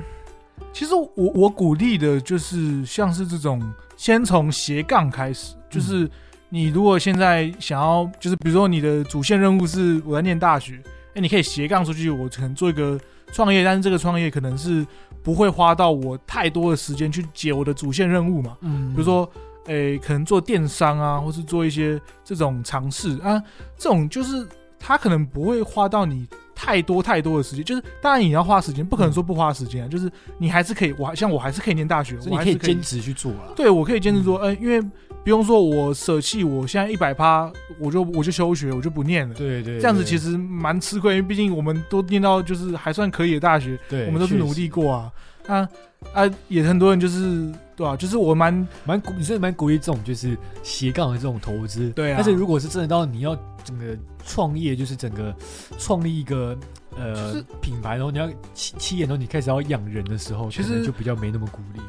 [0.73, 3.61] 其实我我鼓励的就是像是这种，
[3.95, 5.55] 先从斜杠开始。
[5.69, 6.09] 就是
[6.49, 10.81] 你如果现在想要，就是比如说你的主线任务是我在念大学，
[11.13, 12.99] 哎，你可以斜杠出去，我可能做一个
[13.31, 14.85] 创业，但是这个创业可能是
[15.21, 18.57] 不会花到我太多的时间去解我的主线任务嘛。
[18.61, 19.29] 嗯，比如说，
[19.67, 23.41] 哎，可能做电商啊，或是做一些这种尝试啊，
[23.77, 24.47] 这种就是
[24.79, 26.25] 他可能不会花到你。
[26.55, 29.87] 太多太多的时间，就是当然你要花时间，不可能说不花时间啊。
[29.87, 33.51] 就是你还是可以，我像我还是可以念大学，你可以兼职去做啊。
[33.55, 39.35] 对，我可以兼职做，呃，因为不用说我舍弃我现在一百趴，我就我就休学，我就不念了。
[39.35, 45.11] 对对，这样子其实蛮吃亏，因为毕竟我们都念到就是还算可以的大学，对，我们都是努力过啊。
[45.47, 45.69] 啊
[46.13, 47.95] 啊，也很多人就是对啊？
[47.95, 51.89] 就是我蛮蛮鼓，你是蛮鼓励这种就是斜杠的这种投资。
[51.91, 52.15] 对啊。
[52.17, 55.33] 但是如果是真的到你要整个创业，就是整个
[55.77, 56.57] 创立一个
[56.97, 61.79] 呃品牌，然后你要七七年，然后你开始要养人的时候，其实就比较没那么鼓励。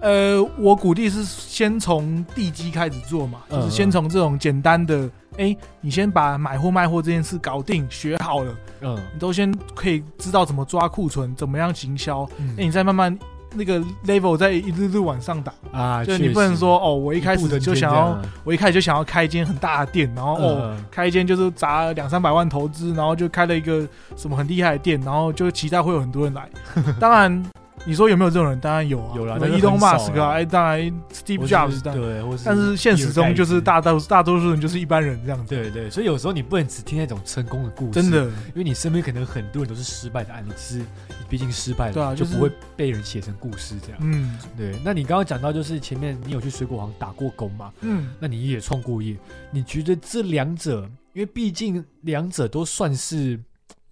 [0.00, 5.10] 呃，我鼓励是先从地基开始做嘛，就是先从这种简单的。
[5.36, 12.22] 哎，你先把买货卖货这件事搞定，学好了，嗯，你都先可以知道怎么抓库存，怎么样行销，
[12.56, 13.18] 哎，你再慢慢
[13.54, 23.86] 那个 level 在一路路往上打啊，就你不能说哦，我一开始就想要，我一开始就想要开一间很大的店，然后哦，开一间就是砸两三百万投资，然后就开了一个
[24.16, 26.48] 什么很厉害的店，然后就期待会有很多人来，
[27.00, 27.44] 当然。
[27.86, 28.58] 你说有没有这种人？
[28.58, 29.48] 当然有啊，有了。
[29.48, 30.80] 伊隆马斯克啊，哎，当然
[31.12, 35.54] Steve Jobs，对，但是现实中就是大多大多数人就是一般人这样子。
[35.54, 40.84] 对对，所以有时候你不能只听那种成功的故事，真的，因为你身边可能很多人都是失败的案例，其实
[41.28, 43.98] 毕竟失败了，对啊，就不会被人写成故事这样。
[44.02, 44.74] 嗯，对。
[44.82, 47.72] 那你刚刚讲到就是前面你有去水果行打过工嘛？
[47.82, 49.16] 嗯，那你也创过业，
[49.50, 53.38] 你觉得这两者，因为毕竟两者都算是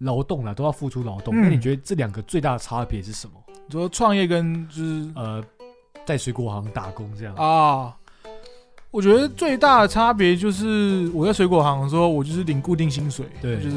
[0.03, 3.33] 劳动了，都要付出劳动，那你觉得这两个最大的差别是什么？
[3.67, 5.43] 你说创业跟就是呃，
[6.05, 7.33] 在水果行打工这样。
[7.35, 7.95] 啊？
[8.91, 13.75] 我觉得最大的差别就是我在水果行的时候，我就是领固定薪水，对，就是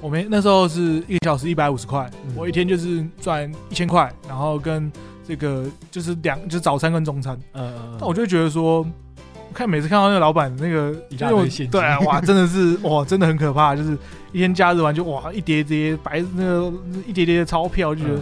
[0.00, 4.90] 我们那时候是一个小时一百五十块，我一天就是赚一千块，然后跟
[5.22, 8.84] 这个就是两就是早餐跟中餐，嗯嗯，但我就觉得说，
[9.52, 13.96] 看每次看到那个老板那个一大堆现对啊，哇， 真的是哇，真的很可怕，就是
[14.32, 16.72] 一天假日完就哇一叠叠白那个
[17.06, 18.20] 一叠叠的钞票，就觉得。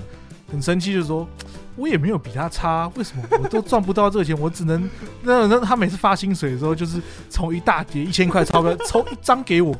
[0.50, 1.28] 很生气，就说
[1.76, 4.34] ：“我也没有比他差，为什么我都赚不到这个钱？
[4.40, 4.88] 我只能
[5.20, 9.76] 那那他每次发薪水的时候，就是从一大叠一千块钞票 抽一张给我，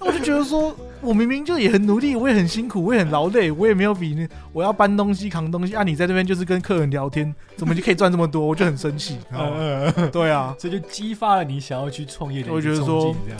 [0.00, 8.46] 那我就觉得说，我明明就也很努力，我也很辛苦，我也很劳累，我也没有比那我要搬东西扛东西啊，你在这边就是跟客人聊天，怎么就可以赚这么多？
[8.46, 9.18] 我就很生气。
[10.12, 13.38] 对啊，这就激发了你想要去创业的我觉得说这样。”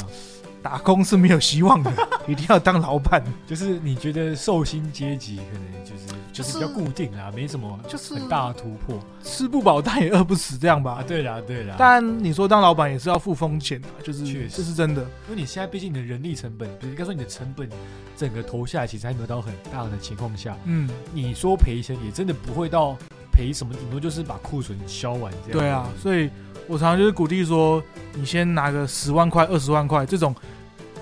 [0.60, 1.92] 打工是没有希望的，
[2.26, 3.22] 一定要当老板。
[3.46, 11.02] 就是你觉得寿星阶级可能就是就是比较固定啦，没什么就是很大的突破，吃不饱但也饿不死这样吧？
[11.06, 11.74] 对啦对啦。
[11.76, 15.02] 但你说当老板也是要付风险的，就是这是真的。
[15.28, 17.68] 因为你现在毕竟你的人力成本，应该说你的成本
[18.16, 22.96] 整个投下来其实还没有到很大的情况下，嗯，你说赔钱也真的不会到
[23.32, 25.58] 赔什么，顶多就是把库存销完这样。
[25.58, 26.30] 对啊，所以。
[26.70, 30.34] 我常常就是鼓励说，你先拿个十万块、二十万块这种，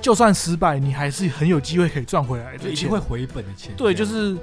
[0.00, 3.74] 就算失败，你还是很有机会可以赚回来的，一定会回本的钱。
[3.76, 4.36] 对，就是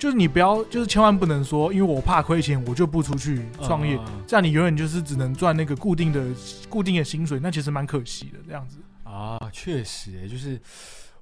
[0.00, 6.24] 就是你不要，就是千万不能说，因为我怕亏钱，我就不出去创业，这样你永远就是只能赚那个固定的、
[6.70, 8.38] 固定的薪水，那其实蛮可惜的。
[8.46, 10.58] 这样子啊，确实，就是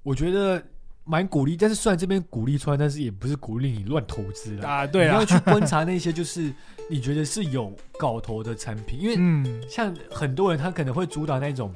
[0.05, 0.63] 我觉得
[1.03, 4.71] 蛮鼓励，但是虽然这边鼓励出来，但是也不是鼓励你乱投资啦。
[4.71, 6.53] 啊，对啊你要，去观察那些就是
[6.89, 11.75] 你觉得是有搞头的产品，因为嗯，像很多人他可能会主打那种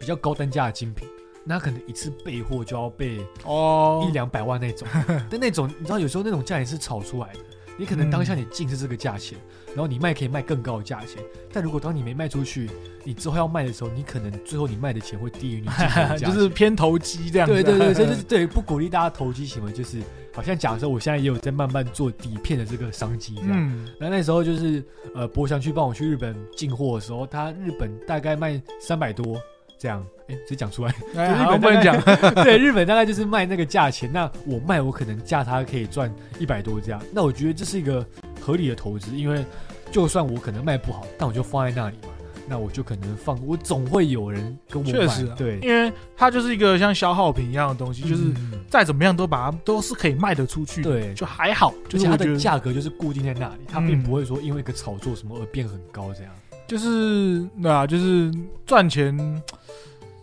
[0.00, 1.06] 比较高单价的精品，
[1.44, 4.06] 那可能一次备货就要备哦。
[4.08, 4.86] 一，两百万那种，
[5.30, 7.40] 但那种你知道有时候那种价钱是炒出来的，
[7.76, 12.70] 你可能当下你进是这个价钱，然后你卖可以卖更高的价钱，但如果当你没卖出去，
[13.04, 17.48] 你之后要卖的时候，你可能最后你卖的钱会低于你进的价， 就是偏投机这样。
[17.48, 20.00] 对对对，这 就是对不鼓励大家投机行为，就是
[20.32, 23.52] 好像假设我现在也有在慢慢做底片的这个商机这样。
[23.52, 29.36] 嗯，那那时候就是呃，博翔去帮我去日本进货的时候，他日本大概卖三百多
[29.78, 32.00] 这样，哎，直接讲出来，哎， 就日本不能讲，
[32.42, 38.04] 对，日本大概就是卖那个价钱，那我卖我可能价差可以赚一百多这样，那我觉得这是一个
[38.40, 39.44] 合理的投资，因为
[39.90, 42.08] 就算我可能卖不好，但我就放在那里嘛，
[42.48, 48.60] 那我就可能放，我总会有人跟我买，确实啊，对，因为它就是一个像消耗品一样的东西，就是嗯。
[48.72, 54.02] 再怎么样都把它都是可以卖得出去，对就还好，就就是是它的价格就是固定在那里，它并嗯。
[54.02, 56.32] 不会说因为一个炒作什么而变很高这样。
[56.66, 58.32] 就是对啊，就是
[58.64, 59.14] 赚钱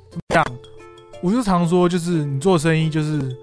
[0.10, 0.46] 怎么样？
[1.22, 3.36] 我就常说，就是你做生意，就是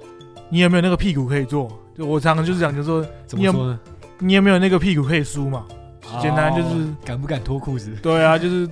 [0.48, 1.68] 你有没有那个屁股可以做？
[1.96, 3.81] 就我常常就是讲，就是说你有怎么说呢？
[4.18, 5.66] 你有没有那个屁股可以输嘛？
[6.22, 7.90] 简单就是哦敢不敢脱裤子？
[8.02, 8.68] 对啊，就是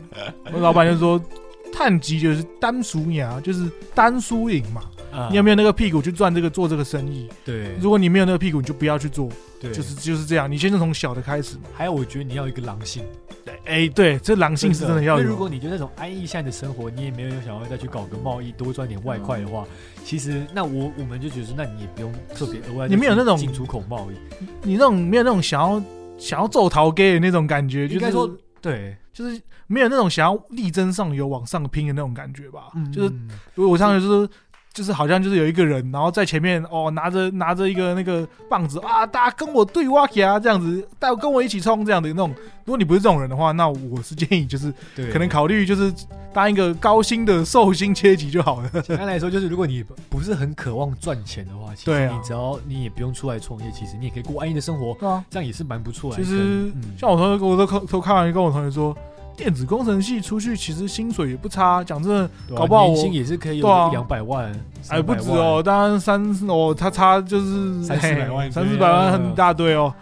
[0.52, 1.20] 我老板就说，
[1.72, 4.82] 碳基就是单输赢，就是单输赢嘛。
[5.14, 7.28] 啊你有没有那个屁股去赚这个做这个生意？
[7.44, 9.28] 对，如果你没有那个屁股，你就不要去做，
[9.60, 10.50] 对，就是就是这样。
[10.50, 11.62] 你先从小的开始嘛。
[11.72, 13.04] 还有，我觉得你要一个狼性，
[13.44, 15.20] 对哎，对，这狼性是真的要有。
[15.20, 19.64] 因为如果你觉得那种安逸现在的生活，你也没有想要再去搞个贸易，多赚点外快的话，
[20.04, 24.14] 其实那我我们就觉得说，那你也不用特别额外你没有那种进出口贸易，
[24.62, 25.82] 你那种没有那种想要
[26.18, 28.28] 想要揍逃 gay 的那种感觉，就是应该说
[28.60, 32.72] 对，就是没有那种想要力争上游、往上拼的那种感觉吧。
[32.92, 34.28] 就是嗯我上次就是
[34.74, 42.34] 就是好像就是有一个人，然后在前面哦拿着拿着一个那个棒子啊，大家跟我对哇啊这样子，带我跟我一起冲这样的那种。
[42.64, 45.92] 如果你不是这种人的话，那我是建议就是对，可能考虑就是
[46.32, 48.82] 当一个高薪的寿星阶级就好了。
[48.82, 56.16] 简单来说，就是如果你不是很渴望赚钱的话，其实你只要你也不用出来创业，其实你也可以过安逸的生活，对啊，这样也是蛮不错的。
[56.16, 58.96] 其实嗯像我同学，我都都开玩笑跟我同学说，
[59.36, 61.82] 电子工程系出去其实薪水也不差。
[61.84, 64.52] 讲真的，啊搞不好我年薪也是可以有一两百万，
[64.88, 69.92] 哎，不300止哦，当然三哦，他差就是三四百万三四百万很大堆哦。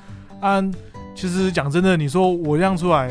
[0.41, 0.63] 啊，
[1.15, 3.09] 其实讲真的，你说我这样出来，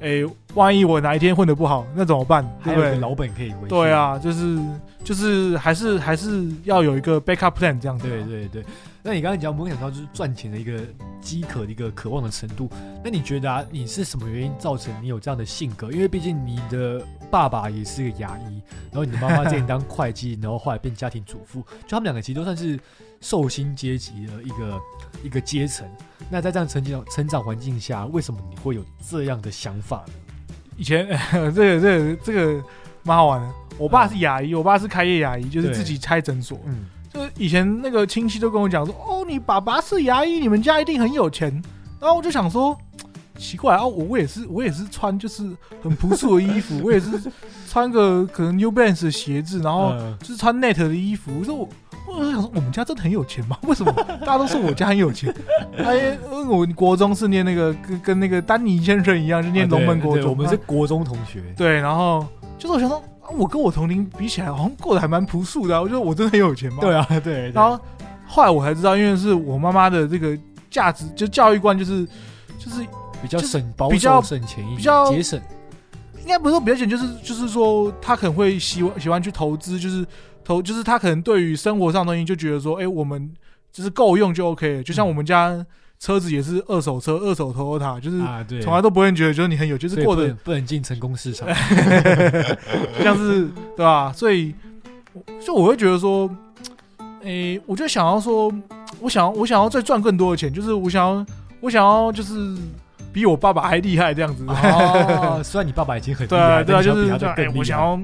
[0.00, 0.24] 哎，
[0.56, 2.42] 万一我哪一天混得不好，那怎么办？
[2.64, 3.68] 对老本可以维系。
[3.68, 4.58] 对，啊，就是
[5.04, 8.10] 就是还是还是要有一个 backup plan 这样子啊。
[8.10, 8.64] 对对对。
[9.02, 10.80] 那你刚才讲，我们讲到就是赚钱的一个
[11.20, 12.70] 饥渴的一个渴望的程度。
[13.04, 15.92] 那你觉得啊，你是什么原因造成你有这样的性格？
[15.92, 22.80] 因为毕竟你的爸爸也是个牙医，然后你的妈妈之前当会计，然后后来变家庭主妇，就他们两个其实都算是
[23.20, 24.80] 寿星阶级的一个
[25.22, 25.86] 一个阶层。
[26.30, 30.12] 那在这样成长成长环境下，为什么你会有这样的想法呢？
[30.76, 32.64] 以前 这个这个这个
[33.02, 33.48] 蛮好玩的。
[33.78, 36.58] 我爸是牙医，我爸是开业牙医，就是自己开诊所。
[36.66, 41.50] 嗯，就是以前那个亲戚都跟我讲说，哦，你爸爸是牙医，你们家一定很有钱。
[42.00, 42.76] 然后我就想说，
[43.36, 47.10] 奇怪啊，我我也是我也是穿就是很朴素的衣服， 我也是
[47.68, 51.32] 穿个可能 New Balance 的鞋子，然后呃就是穿 Net 的衣服。
[51.38, 51.68] 我说我。
[52.06, 53.58] 我就想说，我们家真的很有钱吗？
[53.66, 55.34] 为什么大家都说我家很有钱？
[55.76, 60.22] 哎，我国中是念那个跟跟那个丹尼先生一样，就念龙门国中。
[60.22, 61.42] 对我们是国中同学。
[61.56, 62.26] 对，然后
[62.58, 66.78] 就是我想说，啊我跟我同龄比起来，好像过得还蛮朴素的啊、我觉得我真的很有钱吗。
[66.80, 67.50] 对啊，对对。
[67.50, 67.78] 然后
[68.26, 70.38] 后来我才知道，因为是我妈妈的这个
[70.70, 72.06] 价值，就教育观，就是
[72.58, 72.82] 就是
[73.20, 75.40] 比较省保比较守省钱一点，比较节省。
[76.22, 80.04] 应该不是说比较简，就是就是说他可能会喜欢喜欢去投资，就是
[80.46, 83.28] 投就是他可能对于生活上的东西就觉得说，哎、我们
[83.72, 84.82] 就是够用就 OK 了。
[84.84, 85.66] 就像我们家
[85.98, 88.20] 车子也是二手车，二手 Toyota，就是
[88.62, 91.48] 从来都不会觉得就是你很有，就是过得不能进成功市场。
[93.02, 94.12] 像是对吧？
[94.12, 94.54] 所以，
[95.44, 96.30] 就我会觉得说，
[97.24, 98.52] 哎、我就想要说，
[99.00, 101.26] 我想要我想要再赚更多的钱，就是我想要
[101.60, 102.56] 我想要就是
[103.12, 104.44] 比我爸爸还厉害这样子。
[104.46, 107.34] 哦， 虽然你爸爸已经很厉对啊，害，对啊，但你想要比就是这样。
[107.34, 107.58] 哎、他更厉害。
[107.58, 107.98] 我想要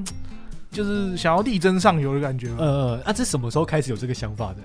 [0.73, 2.49] 就是想要力争上游的感觉。
[2.59, 4.57] 呃，呃，那这什么时候开始有这个想法的？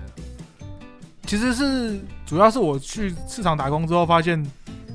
[1.26, 4.42] 其实是主要是我去市场打工之后发现，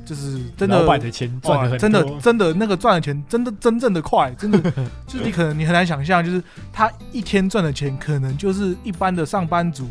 [0.04, 4.60] 就是真的老板的钱赚的真的真的那个赚的钱真的真正的快，真的
[5.06, 9.88] 就是你可能你很难想象，就是他一天赚的钱可能就是一般的上班族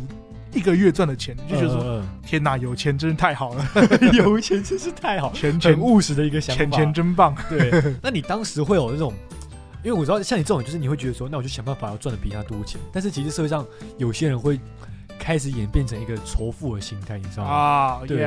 [0.52, 6.64] 一个月赚的钱，你就觉得说、呃天哪，有钱真是太好了，呃 有钱真是太好， 钱钱很务实的一个想法。
[6.64, 7.32] 钱钱真棒。
[7.48, 7.70] 对，
[8.02, 9.12] 那你当时会有那种
[9.84, 12.80] 因为我知道像你这种，就是你会觉得说，那我就想办法要赚的比他多钱。
[12.92, 13.66] 但是其实社会上
[13.98, 14.60] 有些人会
[15.18, 17.50] 开始演变成一个仇富的心态，你知道吗？
[17.50, 18.26] 啊，对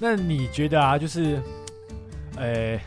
[0.00, 1.40] 那你觉得啊，就是，
[2.36, 2.80] 呃，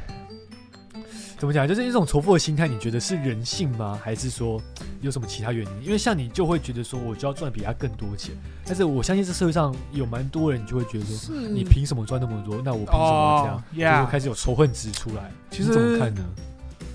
[1.38, 1.68] 怎么讲？
[1.68, 4.00] 就是一种仇富的心态，你觉得是人性吗？
[4.04, 4.60] 还是说
[5.02, 5.86] 有什么其他原因？
[5.86, 8.36] 因为像你就会觉得说，我就要赚比他更多钱。
[8.66, 12.62] 但是我相信这社会上有蛮多人就会觉得说，你凭什么赚那么多？
[12.64, 14.02] 那我凭什么这样？
[14.02, 15.32] 哦就开始有仇恨值出来。
[15.52, 16.26] 其实怎么看呢？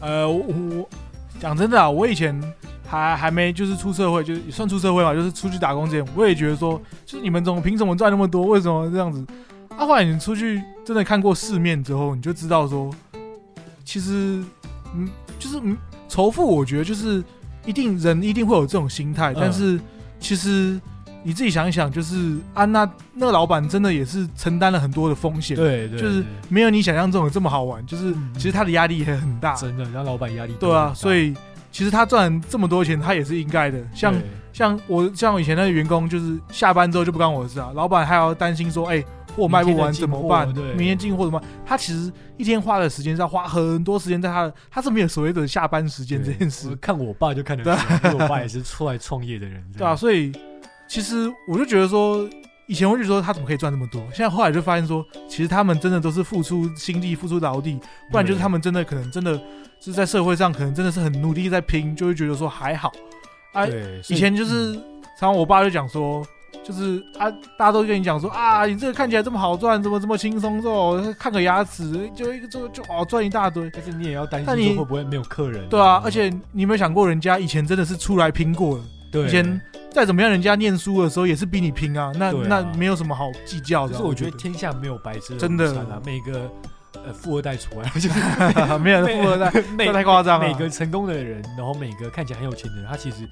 [0.00, 0.88] 呃，我我
[1.42, 2.40] 讲真的啊，我以前
[2.86, 8.46] 还还没就是出社会，就是也算出社会嘛，就是出去打工之前，我也觉得说，就是你们怎么凭什么赚那么多？
[8.46, 9.26] 为什么这样子？
[9.76, 12.94] 啊，后来你出去真的看过世面之后，你就知道说，
[13.84, 14.40] 其实
[14.94, 15.76] 嗯，就是嗯，
[16.08, 17.20] 仇富，我觉得就是
[17.66, 19.80] 一定人一定会有这种心态，嗯但是
[20.20, 20.80] 其实。
[21.22, 28.30] 你自己想一想，就是安娜那个老板真的也是承担了很多的风险，对对，就是没有你想象中的这么好玩，就是嗯。
[28.34, 31.36] 其实他的压力也很大，真的让老板压力对啊，所以以
[31.70, 33.78] 其实他赚这么多钱，他也是应该的。
[33.94, 34.14] 像
[34.52, 39.02] 像我像我以前那个员工，就是下班之后就不干我的事啊，老板还要担心说，哎、
[39.34, 40.46] 货卖不完怎么办？
[40.48, 40.74] 明天进货对。
[40.74, 41.48] 明天进货怎么办？
[41.64, 50.30] 他其实一天花的时间是要花很多时间在他的，他是没有所谓的下班时间这件事，看我爸就看得出来， 因为我爸也是出来创业的人，对啊，所以
[50.92, 52.28] 其实我就觉得说。
[52.68, 57.78] 以前我就说他怎么可以赚那么多，现在后来就发现说，其实他们真的都是付出心力、付出劳力，
[58.10, 59.38] 不然就是他们真的可能真的
[59.80, 62.90] 是在社会上可能真的是很努力在拼，就会觉得说还好。
[63.52, 63.66] 啊，
[64.08, 64.82] 以前就是，嗯
[65.18, 66.24] 常常我爸就讲说，
[66.64, 67.28] 就是啊，
[67.58, 73.68] 大家都跟你讲说啊，你这个看起来这么好赚，怎么这么轻松，哦，看个牙齿就一个就就哦赚一大堆。
[73.70, 79.60] 但是你也要担心说会不会没有客人，对啊，而且你有没有想过，人家以前真的是出来拼过的，对以前
[79.92, 83.92] 再怎么样，人家念书的时候也是比你拼啊，那、啊那没有什么好计较的。
[83.92, 86.50] 可是我觉得天下没有白吃真的每个
[87.04, 90.46] 呃富二代除外，就 是没有 富二代， 那太夸张了。
[90.46, 93.28] 每个成功的人，然后每个看起来很有钱的人，他其实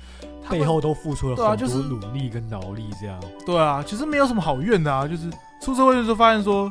[0.50, 3.18] 背后都付出了很多努力跟劳力，这样。
[3.46, 5.30] 对啊，其实没有什么好怨的啊，就是
[5.62, 6.70] 出社会的时候发现说，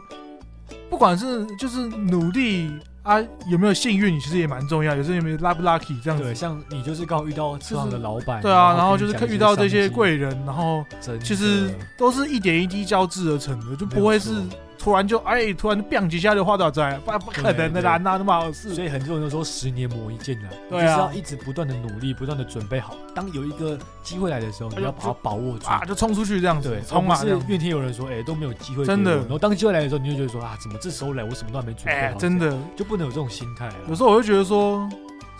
[0.90, 2.72] 不管是就是努力
[3.10, 4.95] 啊，有没有幸运，其实也蛮重要。
[4.95, 6.36] 有时候有没有 lucky lucky 这样对，子。
[6.36, 10.86] 像你就是刚好遇到车行的老板，对啊，然后就是遇到这些贵人，然后
[11.24, 14.36] 其实都是一点一滴交织而成的，就不会是
[14.80, 18.74] 突然就哎，突然 biang 几下就画到在，不不可能的啦，对哪那么好事？
[18.74, 20.86] 所以很多人都说十年磨一剑啊，对啊。
[20.86, 22.96] 就是要一直不断的努力，不断的准备好。
[23.14, 25.68] 当有一个机会来的时候，你要把它把握住。
[25.68, 29.18] 啊，就冲出去这样子对，，冲嘛是怨天尤人说，哎，都没有机会，真的。
[29.18, 33.76] 然后当机会来的时候，你就觉得说啊，怎么这时候来，我什么都还没准备好，，哎真的，就不能有这种心态啊。
[33.90, 34.90] 有时候我会觉得说，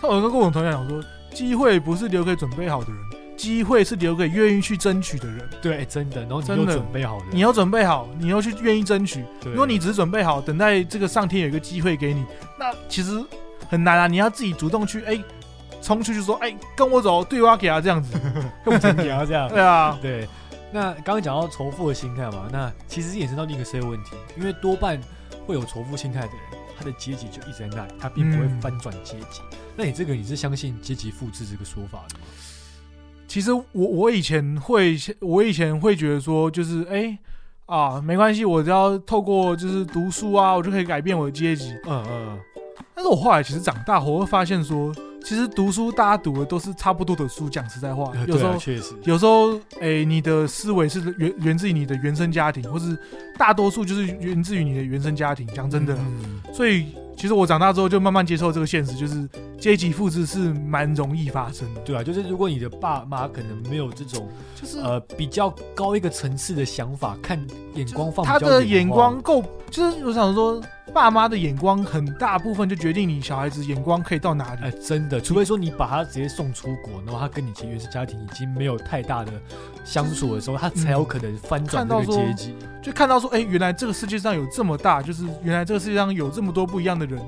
[0.02, 2.98] 像我跟我同学讲说，机会不是留给准备好的人，
[3.40, 5.48] 机会是留给愿意去争取的人。
[5.62, 9.24] 对，哎真的，然后你又真的准备好了，你要准备好，你要去愿意争取。
[9.44, 12.26] 如果你只是准备好，等待这个上天有一个机会给你，
[12.58, 13.24] 那其实
[13.70, 14.06] 很难啊。
[14.06, 15.18] 你要自己主动去，哎、
[15.80, 18.20] 冲出去说，哎、跟我走，对挖给他这样子。
[18.66, 20.28] 用成你啊这样， 对啊，对。
[20.70, 25.00] 那刚刚讲到仇富的心态嘛，那其实衍生到另一个社会问题，因为多半
[25.46, 29.40] 会有仇富心态的人，他的阶级就一直在那里，他并不会嗯翻转阶级。
[29.76, 32.24] 那你这个你是相信阶级复制这个说法的吗？
[33.30, 37.16] 其实我我以前会，我以前会觉得说，就是哎、
[37.66, 41.72] 啊，没关系，我只要透过就是读书啊，我就可以改变我的阶级。
[41.86, 42.38] 嗯嗯，
[42.92, 52.98] 但是我后来其实长大后，我会发现说，其实读书大家读的都是差不多的书，讲实在话，嗯有时候确实，有时候，哎、你的思维是源源自于你的原生家庭，或是
[53.38, 55.46] 大多数就是源自于你的原生家庭。
[55.54, 56.86] 讲真的，嗯所以
[57.20, 61.80] 其实我长大之后就慢慢接受这个现实，就是阶级复制是蛮容易发生的。
[61.82, 64.26] 对啊，就是如果你的爸妈可能没有这种
[64.58, 67.38] 就是呃比较高一个层次的想法，看
[67.74, 70.58] 眼光放他的眼光够，就是我想说，
[70.90, 74.60] 爸妈的眼光很大部分就决定你小孩子眼光可以到哪里。
[74.62, 79.32] 哎，真的，除非说你把他直接送出国，然后他跟你其实原生家庭已经没有太大的
[79.84, 82.54] 相处的时候，他才有可能翻转这个阶级。
[82.82, 87.20] 就看到说，哎、原来这个世界上有这么大，就是原来这个世界上有这么多不一样的人，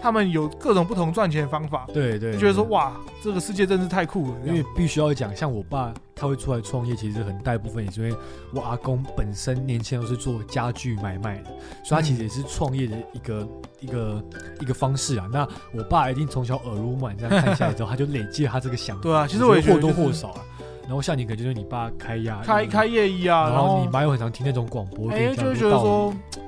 [0.00, 2.92] 他们有各种不同赚钱的方法，对对，就觉得说，哇，
[3.22, 4.34] 这个世界真是太酷了。
[4.44, 8.16] 因为必须要讲，像我爸他会出来创业，其实很大一部分也是因为
[8.52, 11.50] 我阿公本身年轻都是做家具买卖的，
[11.84, 13.48] 所以他其实也是创业的一个、
[13.80, 14.24] 一个
[14.60, 15.28] 一个方式啊。
[15.32, 19.02] 那我爸一定从小耳濡目染，这样看下来之后，他就累积了他这个想法。
[19.02, 20.40] 对啊，其实我也或多或少啊。
[20.82, 26.40] 然后像你可能就是你爸开牙医开开业医啊，然后你妈又很常听那种广播，哎、就会觉得说理，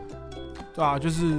[0.74, 1.34] 对啊，就是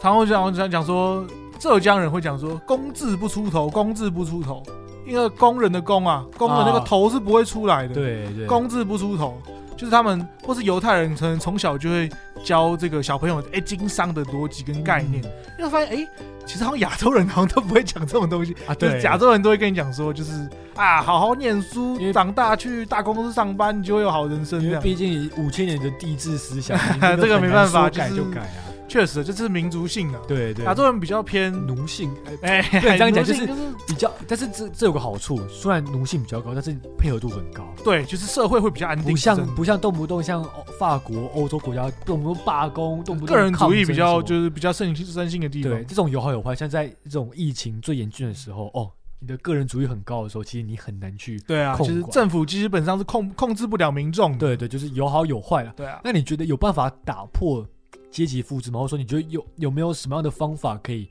[0.00, 1.26] 常会讲讲讲说，
[1.58, 4.62] 浙江人会讲说“工字不出头，工字不出头”，
[5.06, 9.40] 因为工人的工啊，工的那个啊头是不会出来的，对对，工字不出头。
[9.76, 12.10] 就是他们或是犹太人，可能从小就会
[12.42, 15.22] 教这个小朋友哎经商的逻辑跟概念，
[15.56, 16.08] 因为发现哎，
[16.44, 20.32] 其实好像亚洲人好像都不会讲这种东西啊，对，亚洲人都会跟你讲说，就是
[20.74, 24.60] 啊，好好念书，长大去大公司上班，你就会有好人生。
[24.60, 26.76] 因为毕竟五千年的帝制思想，
[27.16, 28.67] 这个没办法，改就改啊。
[28.88, 30.20] 确实，这是民族性啊。
[30.26, 32.10] 对对，亚洲人比较偏奴性。
[32.42, 33.46] 哎， 对，这样讲就是
[33.86, 37.62] 比较，但是这这有个好处，虽然奴性比较高，但是配合度很高。
[37.84, 40.42] 对，就是社会会比较安定，不像不像动不动像
[40.78, 45.72] 法国、欧洲国家动不动罢工，动不动个人主义比较就是比较盛盛行的地方。
[45.72, 46.54] 对，这种有好有坏。
[46.54, 54.36] 像在这种疫情最严峻的时候，哦，你的个人主义很高的时候，其实你很难去对啊，其实政府基本上是控控制不了民众。
[54.38, 55.72] 对对，就是有好有坏了。
[55.76, 57.66] 对啊，那你觉得有办法打破？
[58.10, 58.80] 阶级复制吗？
[58.80, 61.08] 或者说，你觉得有有没有什么样的方法可以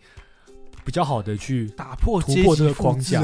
[0.84, 3.22] 比较好的去打破突破这个框架？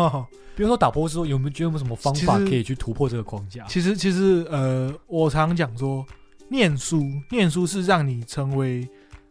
[0.56, 3.64] 比如说，打破之后有没有觉得有没有什么方法可以去突破这个框架？
[3.66, 6.04] 其实，其实，呃，我常讲说，
[6.48, 8.86] 念书，念书是让你成为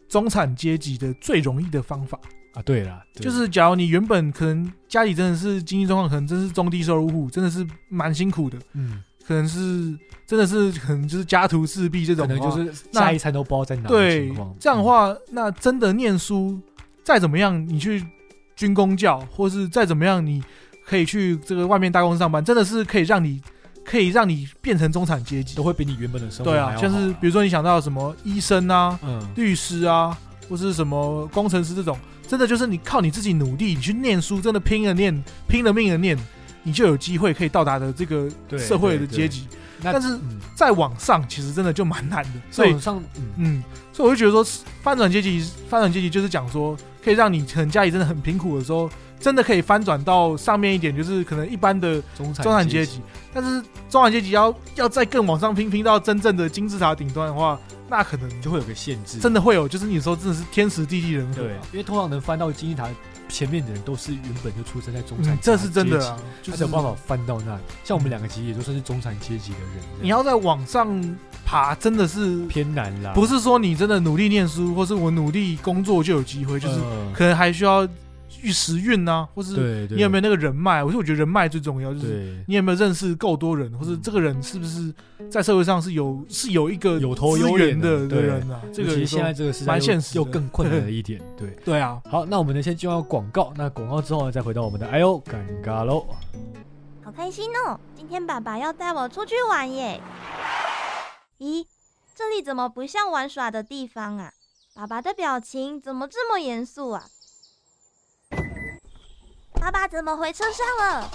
[0.08, 2.20] 中产阶级的最容易的方法
[2.54, 2.62] 啊。
[2.64, 8.58] 对了，就是假如你原本可能家里真的是经济状况，可能真是中低收入户，真的是蛮辛苦的。
[8.74, 9.04] 嗯。
[9.30, 13.88] 可能是真的是可能就是家徒四壁这种，可能就是下一餐都不知道在哪。
[13.88, 16.60] 对，这样的话，那真的念书
[17.04, 18.04] 再怎么样，你去
[18.56, 20.44] 军工教，或是再怎么样，你
[20.84, 23.40] 可以去这个外面大公司上班，真的是可以让你
[23.86, 29.00] 可以让你变成中产阶级，都会比你原本的生活对啊，像是比如说你想到什么医生啊、
[29.36, 30.18] 律师啊，
[30.50, 31.96] 或是什么工程师这种，
[32.28, 36.18] 真的就是你靠你自己努力，你去念书，真的拼了念，拼了命的念。
[36.64, 39.48] 你就有机会可以到达的这个社会的阶级，
[39.82, 40.18] 但是
[40.56, 42.32] 再往上其实真的就蛮难的。
[42.52, 43.02] 所以上，
[43.38, 45.40] 嗯，所以我就觉得说，翻转阶级，
[45.70, 48.90] 翻转阶级就是讲说，可以让你可能家里真的很贫苦的时候，
[49.20, 53.02] 真的可以翻转到上面一点，就是可能一般的中产阶级。
[53.34, 59.18] 但是中产阶级要要再更往上拼，拼到真正的金字塔顶端的话，那可能就会有个限制。
[59.20, 61.36] 真的会有，就是你说真的是天时地利人和。
[61.36, 62.90] 对，因为通常能翻到金字塔。
[63.30, 67.62] 前面的人都是原本就出生在中产，这是真的啊，就是有办法翻到那里。
[67.84, 69.70] 像我们两个其实也都算是中产阶级的人。
[70.02, 73.14] 你要在网上爬，真的是偏难啦。
[73.14, 76.80] 不是说你真的努力念书，或是我努力工作就有机会，就是
[77.14, 77.88] 可能还需要。
[78.42, 80.84] 玉时运呐，或是你有没有那个人脉？
[80.84, 84.94] 我说我觉得人脉最重要，就是你有没有认识够多人，或者这个人是不是
[85.30, 88.62] 在社会上是有是有一个有头有脸的人啊？
[88.74, 91.22] 这个其实现在这个时代蛮现实，又更困难了一点。
[91.38, 96.06] 对对啊，好，那我们呢先进入广告，那广告之后呢再回到我们的哎呦尴尬喽，
[97.04, 97.80] 好开心哦！
[97.96, 100.00] 今天爸爸要带我出去玩耶。
[101.40, 101.66] 咦，
[102.16, 104.32] 这里怎么不像玩耍的地方啊？
[104.76, 107.04] 爸爸的表情怎么这么严肃啊？
[109.60, 111.12] 爸爸怎么回车上了？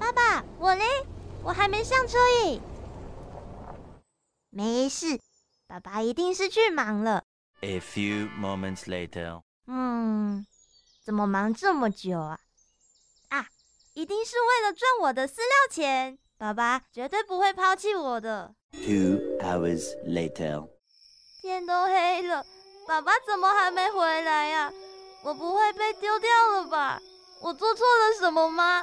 [0.00, 0.84] 爸爸，我嘞，
[1.44, 2.60] 我还没上车耶。
[4.48, 5.20] 没事，
[5.66, 7.22] 爸爸一定是去忙了。
[7.60, 9.42] A few moments later。
[9.66, 10.46] 嗯，
[11.04, 12.38] 怎么忙这么久啊？
[13.28, 13.46] 啊，
[13.92, 16.18] 一定是为了赚我的饲料钱。
[16.38, 18.54] 爸爸绝对不会抛弃我的。
[18.72, 20.68] Two hours later。
[21.42, 22.44] 天都黑了，
[22.88, 24.72] 爸爸怎么还没回来呀？
[25.22, 26.98] 我不会被丢掉了吧？
[27.42, 28.82] 我做错了什么吗？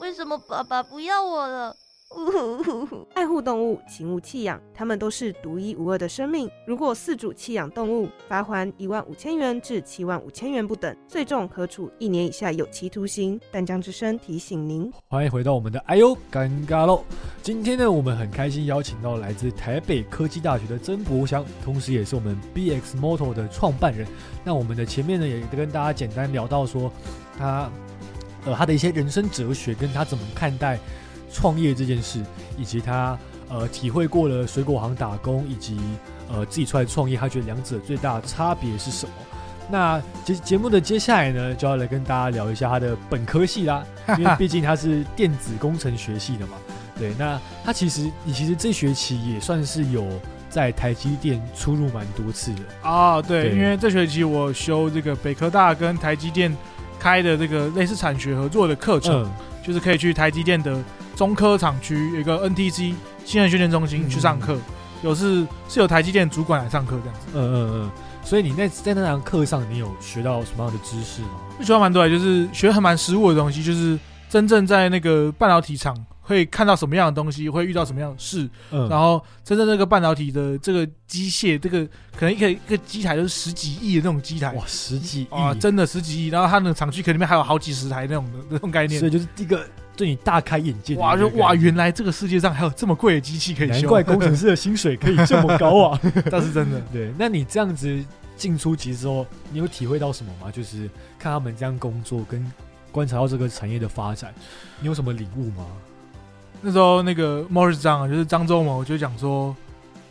[0.00, 1.76] 为什么爸爸不要我了？
[3.14, 6.50] 爱护动物，请勿弃养，它们都是独一无二的生命。
[6.66, 13.38] 如果饲主弃养动物，罚还一万五千元至七万五千元不等，最重可处一年以下有期徒刑。
[13.52, 14.90] 淡江之声提醒您。
[15.10, 17.04] 欢迎回到我们的哎呦尴尬喽！
[17.42, 24.08] 今天呢，我们很开心邀请到来自台北科技大学的曾博祥，同时也是我们 BX Moto 的创办人。
[24.42, 26.90] 那我们的前面呢，也跟大家简单聊到说
[27.38, 27.70] 他。
[28.48, 30.78] 呃，他的一些人生哲学，跟他怎么看待
[31.30, 32.24] 创业这件事，
[32.56, 33.18] 以及他
[33.50, 35.78] 呃体会过了水果行打工，以及
[36.32, 39.12] 呃自己出来创业，他觉得两者最大的差别是什么？
[39.70, 43.84] 那节节目的接下来呢，就要来跟大家聊一下他的本科系啦，
[44.16, 46.56] 因为毕竟他是电子工程学系的嘛。
[46.98, 50.06] 对，那他其实你其实这学期也算是有
[50.48, 53.20] 在台积电出入蛮多次的啊。
[53.20, 56.56] 对，因为这学期我修这个北科大跟台积电。
[56.98, 59.30] 开的这个类似产学合作的课程，
[59.64, 60.82] 就是可以去台积电的
[61.16, 62.94] 中科厂区有一个 NTC
[63.24, 64.56] 新人训练中心去上课，
[65.02, 67.26] 有是是有台积电主管来上课这样子。
[67.34, 67.90] 嗯嗯嗯。
[68.24, 71.28] 所以你那在那堂课上，你有学到什么样的知识吗？
[71.60, 75.96] 学到蛮多，就是学很蛮实物的东西，就是真正在那个半导体厂。
[76.28, 89.66] 会看到什么样的东西，会遇到什么样的事，嗯然后真正那个半导体的这个机械，这个可能一个一个机台都是十几亿的那种机台，哇，十几亿啊，真的十几亿，然后它的厂区可能里面还有好几十台那种的 那种概念，所以就是一个
[89.96, 90.94] 对你大开眼界。
[90.96, 96.00] 哇，就哇，原来这个世界上还有这么贵的机器可以修，难怪工程师的薪水可以这么高啊！
[96.30, 96.78] 那是真的。
[96.92, 98.04] 对，那你这样子
[98.36, 100.50] 进出其之后，你有体会到什么吗？
[100.52, 102.44] 就是看他们这样工作，跟
[102.92, 104.32] 观察到这个产业的发展，
[104.80, 105.66] 你有什么领悟吗？
[106.60, 109.54] 那时候那个 Morris 张啊，就是张忠谋就讲说。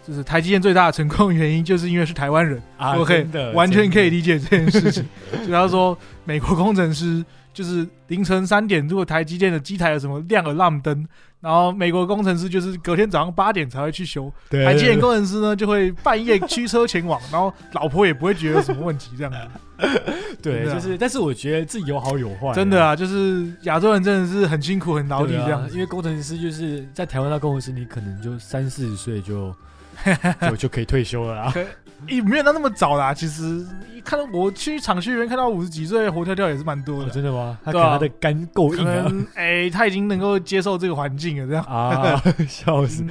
[0.07, 5.05] 就是台积电最大的成功原因，就是因为是台湾人啊，我可以完全可以理解这件事情。
[5.45, 7.21] 就他说，美国工程师
[7.53, 11.05] 就是凌晨三点，如果台积电的机台有什么亮 alarm 灯，
[11.39, 14.31] 然后美国工程师就是隔天早上八点才会去修。
[14.49, 19.37] 台积电工程师呢，就会半夜驱车前往，然后老婆也不会觉得有什么问题，这样子。
[20.41, 22.51] 对，就是，但是我觉得自己有好有坏。
[22.53, 25.69] 真的啊，就是亚洲人真的是很辛苦、很劳力这样。
[25.71, 29.53] 因为工程师就是在台湾当工程师，你可能就三四十岁就。
[30.41, 31.53] 就就可以退休了啦，
[32.07, 33.13] 也没有到那么早啦。
[33.13, 33.65] 其实
[34.03, 37.57] 看到我去厂区里面看到五十几岁活跳跳也是蛮多的，真的吗？
[37.63, 43.03] 他他的肝够硬啊，哎，他已经能够接受这个环境了，这样啊， 笑死。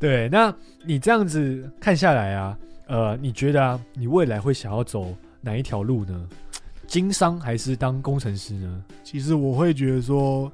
[0.00, 0.52] 对，那
[0.84, 2.56] 你这样子看下来啊，
[2.86, 6.26] 呃，你觉得啊，你未来会想要走哪一条路呢？
[6.86, 8.82] 经商还是当工程师呢？
[9.02, 10.50] 其实我会觉得说，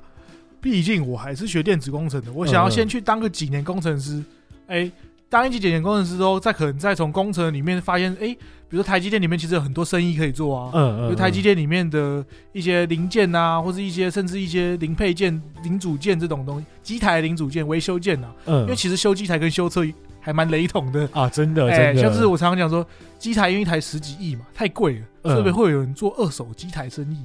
[0.60, 4.22] 毕竟我还是学电子工程的，我想要先去当个几年工程师，
[4.66, 4.90] 哎。
[5.30, 8.36] 当一级检验工程师之后，再可能再从工程里面发现，哎，
[8.68, 10.70] 比如说台积电里面其实有很多生意可以做啊。
[10.74, 11.08] 嗯嗯。
[11.08, 12.22] 就台积电里面的
[12.52, 18.34] 一些零件啊，或者一些甚至一些零配件、零组件这种东西，机台零组件、维修件啊。
[18.46, 18.62] 嗯。
[18.62, 19.86] 因为其实修机台跟修车
[20.18, 21.70] 还蛮雷同的啊，真的。
[21.70, 22.84] 哎，像是我常常讲说，
[23.16, 27.24] 机台因为一台十几亿嘛，太贵了，特别会有人做二手机台生意。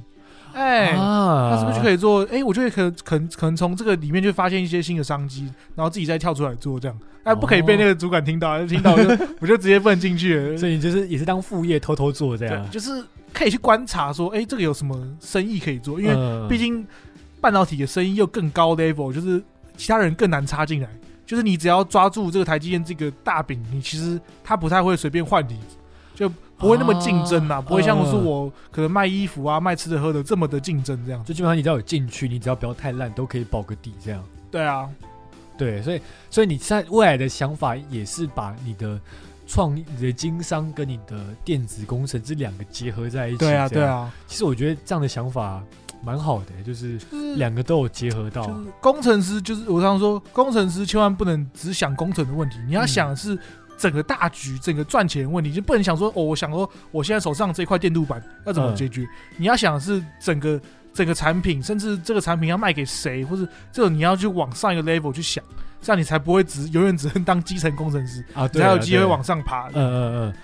[0.56, 2.24] 哎，他是不是就可以做？
[2.32, 6.98] 哎，我觉得可可可能从这个里面就发现一些新的商机，然后自己再跳出来做这样。
[7.24, 10.56] 哎，不可以被那个主管听到，听到我就我就直接不能进去了。
[10.56, 13.04] 所以你就是也是当副业偷偷做这样，就是
[13.34, 16.00] 可以去观察说，哎，这个有什么生意可以做？
[16.00, 16.86] 因为毕竟
[17.38, 19.42] 半导体的生意又更高 level，就是
[19.76, 20.88] 其他人更难插进来。
[21.26, 25.58] 就是你只要抓住这个台积电这个大饼，你其实他不太会随便换你，
[26.14, 26.32] 就。
[26.58, 31.22] 不会那么竞争啊，不会像是我可能卖衣服啊、卖吃的喝的这么的竞争这样。
[31.24, 34.24] 就基本上你只要有进去，你只要不要太烂，都可以保个底这样。
[34.50, 34.88] 对啊，
[35.58, 36.00] 对，所以
[36.30, 38.98] 所以你在未来的想法也是把你的
[39.46, 43.38] 创、你的经商跟你的电子工程这两个结合在一起。
[43.38, 44.10] 对啊，对啊。
[44.26, 45.62] 其实我觉得这样的想法
[46.02, 46.98] 蛮好的，就是
[47.36, 48.48] 两个都有结合到。
[48.80, 53.38] 工程师就是我常常说，工程师千万不能只想工程的问题，你要想的是。
[53.76, 59.06] 整个大局，整个赚钱问题，就不能想说哦，我想说我现在手上这块电路板要怎么解决？
[59.36, 60.60] 你要想的是整个
[60.94, 65.44] 整个产品，甚至这个产品要卖给谁，或者这种你要去往上一个 level 去想，
[65.82, 69.68] 这样你才不会只永远只能当基层工程师啊，才有机会往上爬。
[69.68, 70.34] 嗯嗯嗯。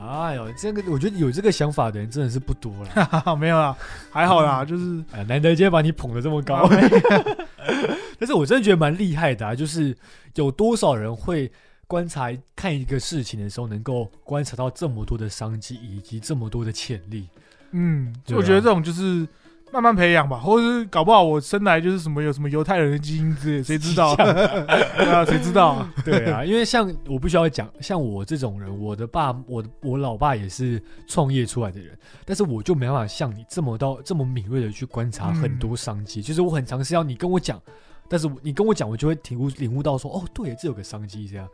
[0.00, 3.36] 哎呦，这个我觉得有这个想法的人真的是不多了。
[3.36, 3.76] 没有啦，
[4.10, 6.66] 还好啦，就是难得今天把你捧得这么高。
[8.18, 9.94] 但是我真的觉得蛮厉害的啊，就是
[10.34, 11.52] 有多少人会。
[11.88, 17.26] 观察看一个事情的时候，能够观察到这么多的商机以及这么多的潜力，
[17.72, 19.26] 嗯，我觉得这种就是
[19.72, 24.14] 慢慢培养吧，或者是搞不好我生来就是什么有什么犹太人的基因之类，谁知道？
[24.16, 25.88] 对啊，谁知道？
[26.04, 37.58] 对啊，因为像我不需要讲，像我这种人，我的爸，我我老爸也是创业出来的人，但是我就没办法像你这么到这么敏锐的去观察很多商机，就是我很尝试要你跟我讲。
[38.08, 41.48] 但是你跟我讲，我就会领悟领悟到说，哦，对，这有个商机，这样，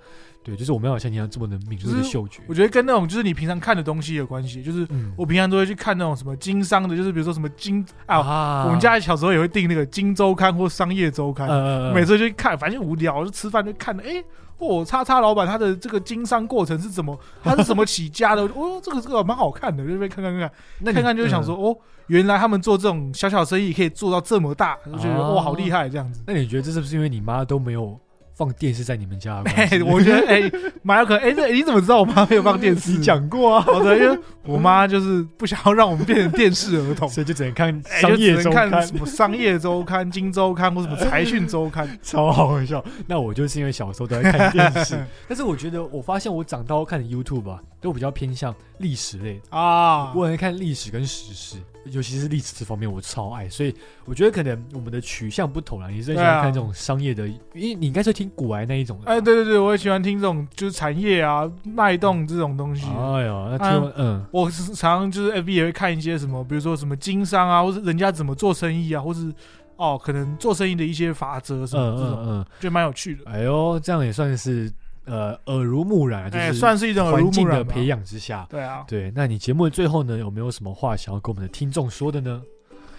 [0.45, 2.43] 对，就是我没有像你一样这么的敏锐的嗅觉。
[2.47, 4.87] 我觉得跟那种就是你平常看的东西有关系，就是
[5.17, 11.49] 我平常都会去看那种什么经商的，就是比如说什么经啊，我们家小时候也会订那个《经周刊》或《商业周刊》，
[11.93, 14.23] 每次就看，反正无聊就吃饭就看，哎。
[14.59, 17.19] 哦，叉叉老板他的这个经商过程是怎么？
[17.43, 18.43] 他是怎么起家的？
[18.55, 21.77] 哦，这个这个蛮好看的，就边看看看看，那看看就是想说，哦，
[22.07, 26.23] 原来他们做这种小小生意可以做到这么大，就觉得哇，好厉害这样子。
[26.25, 27.99] 那你觉得这是不是因为你妈都没有？
[28.35, 29.43] 放电视在你们家？
[29.87, 30.51] 我觉得哎，
[30.83, 31.23] 蛮有可能。
[31.29, 32.91] 哎，那你怎么知道我妈 没有放电视？
[32.93, 33.61] 你讲过啊。
[33.61, 42.85] 好的，因为我妈就是不想要让我们变成电视儿童， 所以就只能看商业周刊，什么商业周刊、金周刊或什么财讯周刊，超好笑。
[43.07, 51.57] 那我就是因为小时候都在看电视，但是我觉得我发现我长大后看的 YouTube 吧，都比较偏向历史类啊，我很看历史跟时事。
[51.91, 53.75] 尤其是历史这方面，我超爱，所以
[54.05, 55.89] 我觉得可能我们的取向不同啦。
[55.89, 59.11] 你是喜欢看这种商业的，因为你应该是听古玩那一种的。
[59.11, 62.87] 哎，对对对，我也喜欢听这种就是产业啊、脉动这种东西。
[62.87, 69.33] 哎呦，那听嗯，我常常就是 F B 也会看一些什么，比如说什么经商啊，或者人家怎么做生意啊，或是
[69.77, 73.31] 哦，可能做生意的一些法则什么这种，嗯，觉得蛮有趣的。
[73.31, 74.73] 哎呦，这样也算是。
[75.05, 78.47] 呃，耳濡目染，就是算是一种环境的培养之下。
[78.49, 79.13] 对啊，对。
[79.15, 82.43] 那你节目的最后呢，有没有什么话想要跟我们的听众说的呢？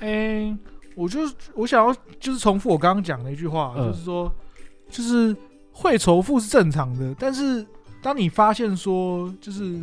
[0.02, 0.56] 哎，
[0.96, 1.22] 我就
[1.56, 4.32] 我想要就是重复我刚刚讲的一句话，嗯就是说，
[4.90, 5.36] 就是
[5.72, 7.66] 会仇富是正常的，但是
[8.02, 9.82] 当你发现说，就是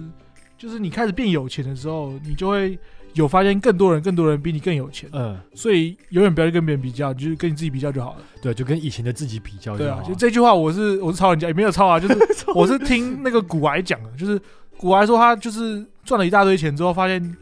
[0.57, 2.79] 就是你开始变有钱的时候，你就会
[3.15, 8.19] 有发现更多人更多人比你更有钱，嗯，所以永远不要去跟别人比较，就是跟你自己比较就好了。
[8.41, 9.91] 对，就跟以前的自己比较就好。
[9.97, 12.17] 对啊，就这句话我是我是抄人家，也没有抄啊，就是
[12.55, 14.41] 我是听那个古癌讲的，就是
[14.77, 17.37] 古癌说他就是赚了一大堆钱之后，发现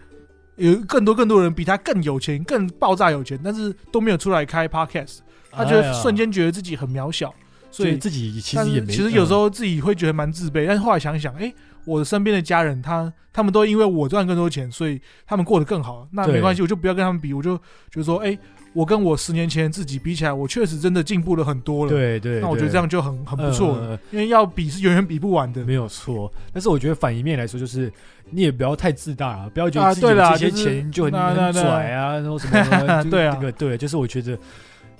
[0.56, 5.18] 有更多更多人比他更有钱，更爆炸有钱，但是都没有出来开 podcast，
[5.50, 7.32] 他觉得瞬间觉得自己很渺小，
[7.70, 11.52] 所以所以自己其实也没，其实有时嗯候自己会觉得蛮自卑，但是后来想想，哎、
[11.90, 18.36] 我的身边的家人他他们都因为我赚更多钱，所以他们过得更好，那没关系，我就不要跟他们比，我就觉得说，哎、
[18.72, 21.90] 我跟我十年前自己比起来，我确实真的进步了很多了。
[21.90, 25.64] 对对，对那我觉得这样就很很不错了，因为要比是远远比不完的。
[25.64, 26.32] 没有错。
[26.52, 27.92] 但是我觉得反一面来说，就是
[28.30, 34.38] 你也不要太自大啊，不要觉啊得自己这些钱就很拽啊，然后什么 就对啊这个对，就是我觉得。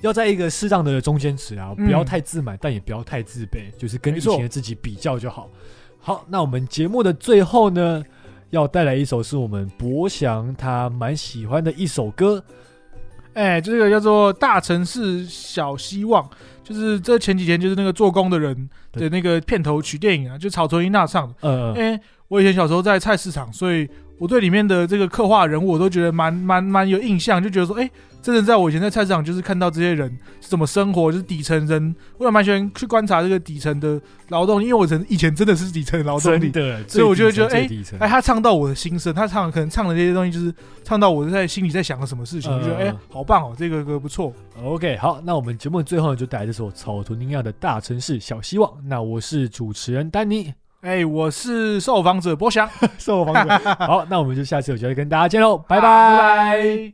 [0.03, 5.51] 要在一个适当的中间值啊，嗯不要太自满，但也不要太自卑，就是跟以前的自己比较就好。
[6.03, 8.03] 好，那我们节目的最后呢，
[8.49, 12.43] 要带来一首是我们博翔他蛮喜欢的一首歌，
[13.35, 16.25] 哎、这个叫做《大城市小希望》，
[16.65, 21.35] 就是这前几天就是那个做工的人的那个片头曲电影啊，就草屯一娜唱的。
[21.43, 23.87] 呃因，为我以前小时候在菜市场，所以
[24.21, 27.91] 我对里面的这个刻画人物，我都觉得蛮蛮蛮有印象，就觉得说，哎、
[28.21, 33.99] 真的在我以前在菜市场，就是看到这些人是怎么生活，就是底层人，我也蛮喜欢去观察这个底层的
[34.29, 36.51] 劳动，因为我真以前真的是底层劳动力。
[36.51, 40.55] 真的，所以我就觉得底层哎，他唱到我的心声，他唱可能唱的这些东西，就是
[40.85, 44.31] 唱到我在心里在想个什么事情，觉得哎、好棒哦，这个歌不错。
[44.63, 48.71] OK，好，那我们节目的最后呢，就带来这首草图尼亚的大城市小希望。
[48.85, 50.53] 那我是主持人丹尼，
[50.83, 52.69] 哎、我是受访者博翔，
[52.99, 53.59] 受访者。
[53.87, 56.93] 好，那我们就下次有机会跟大家见喽，拜拜拜。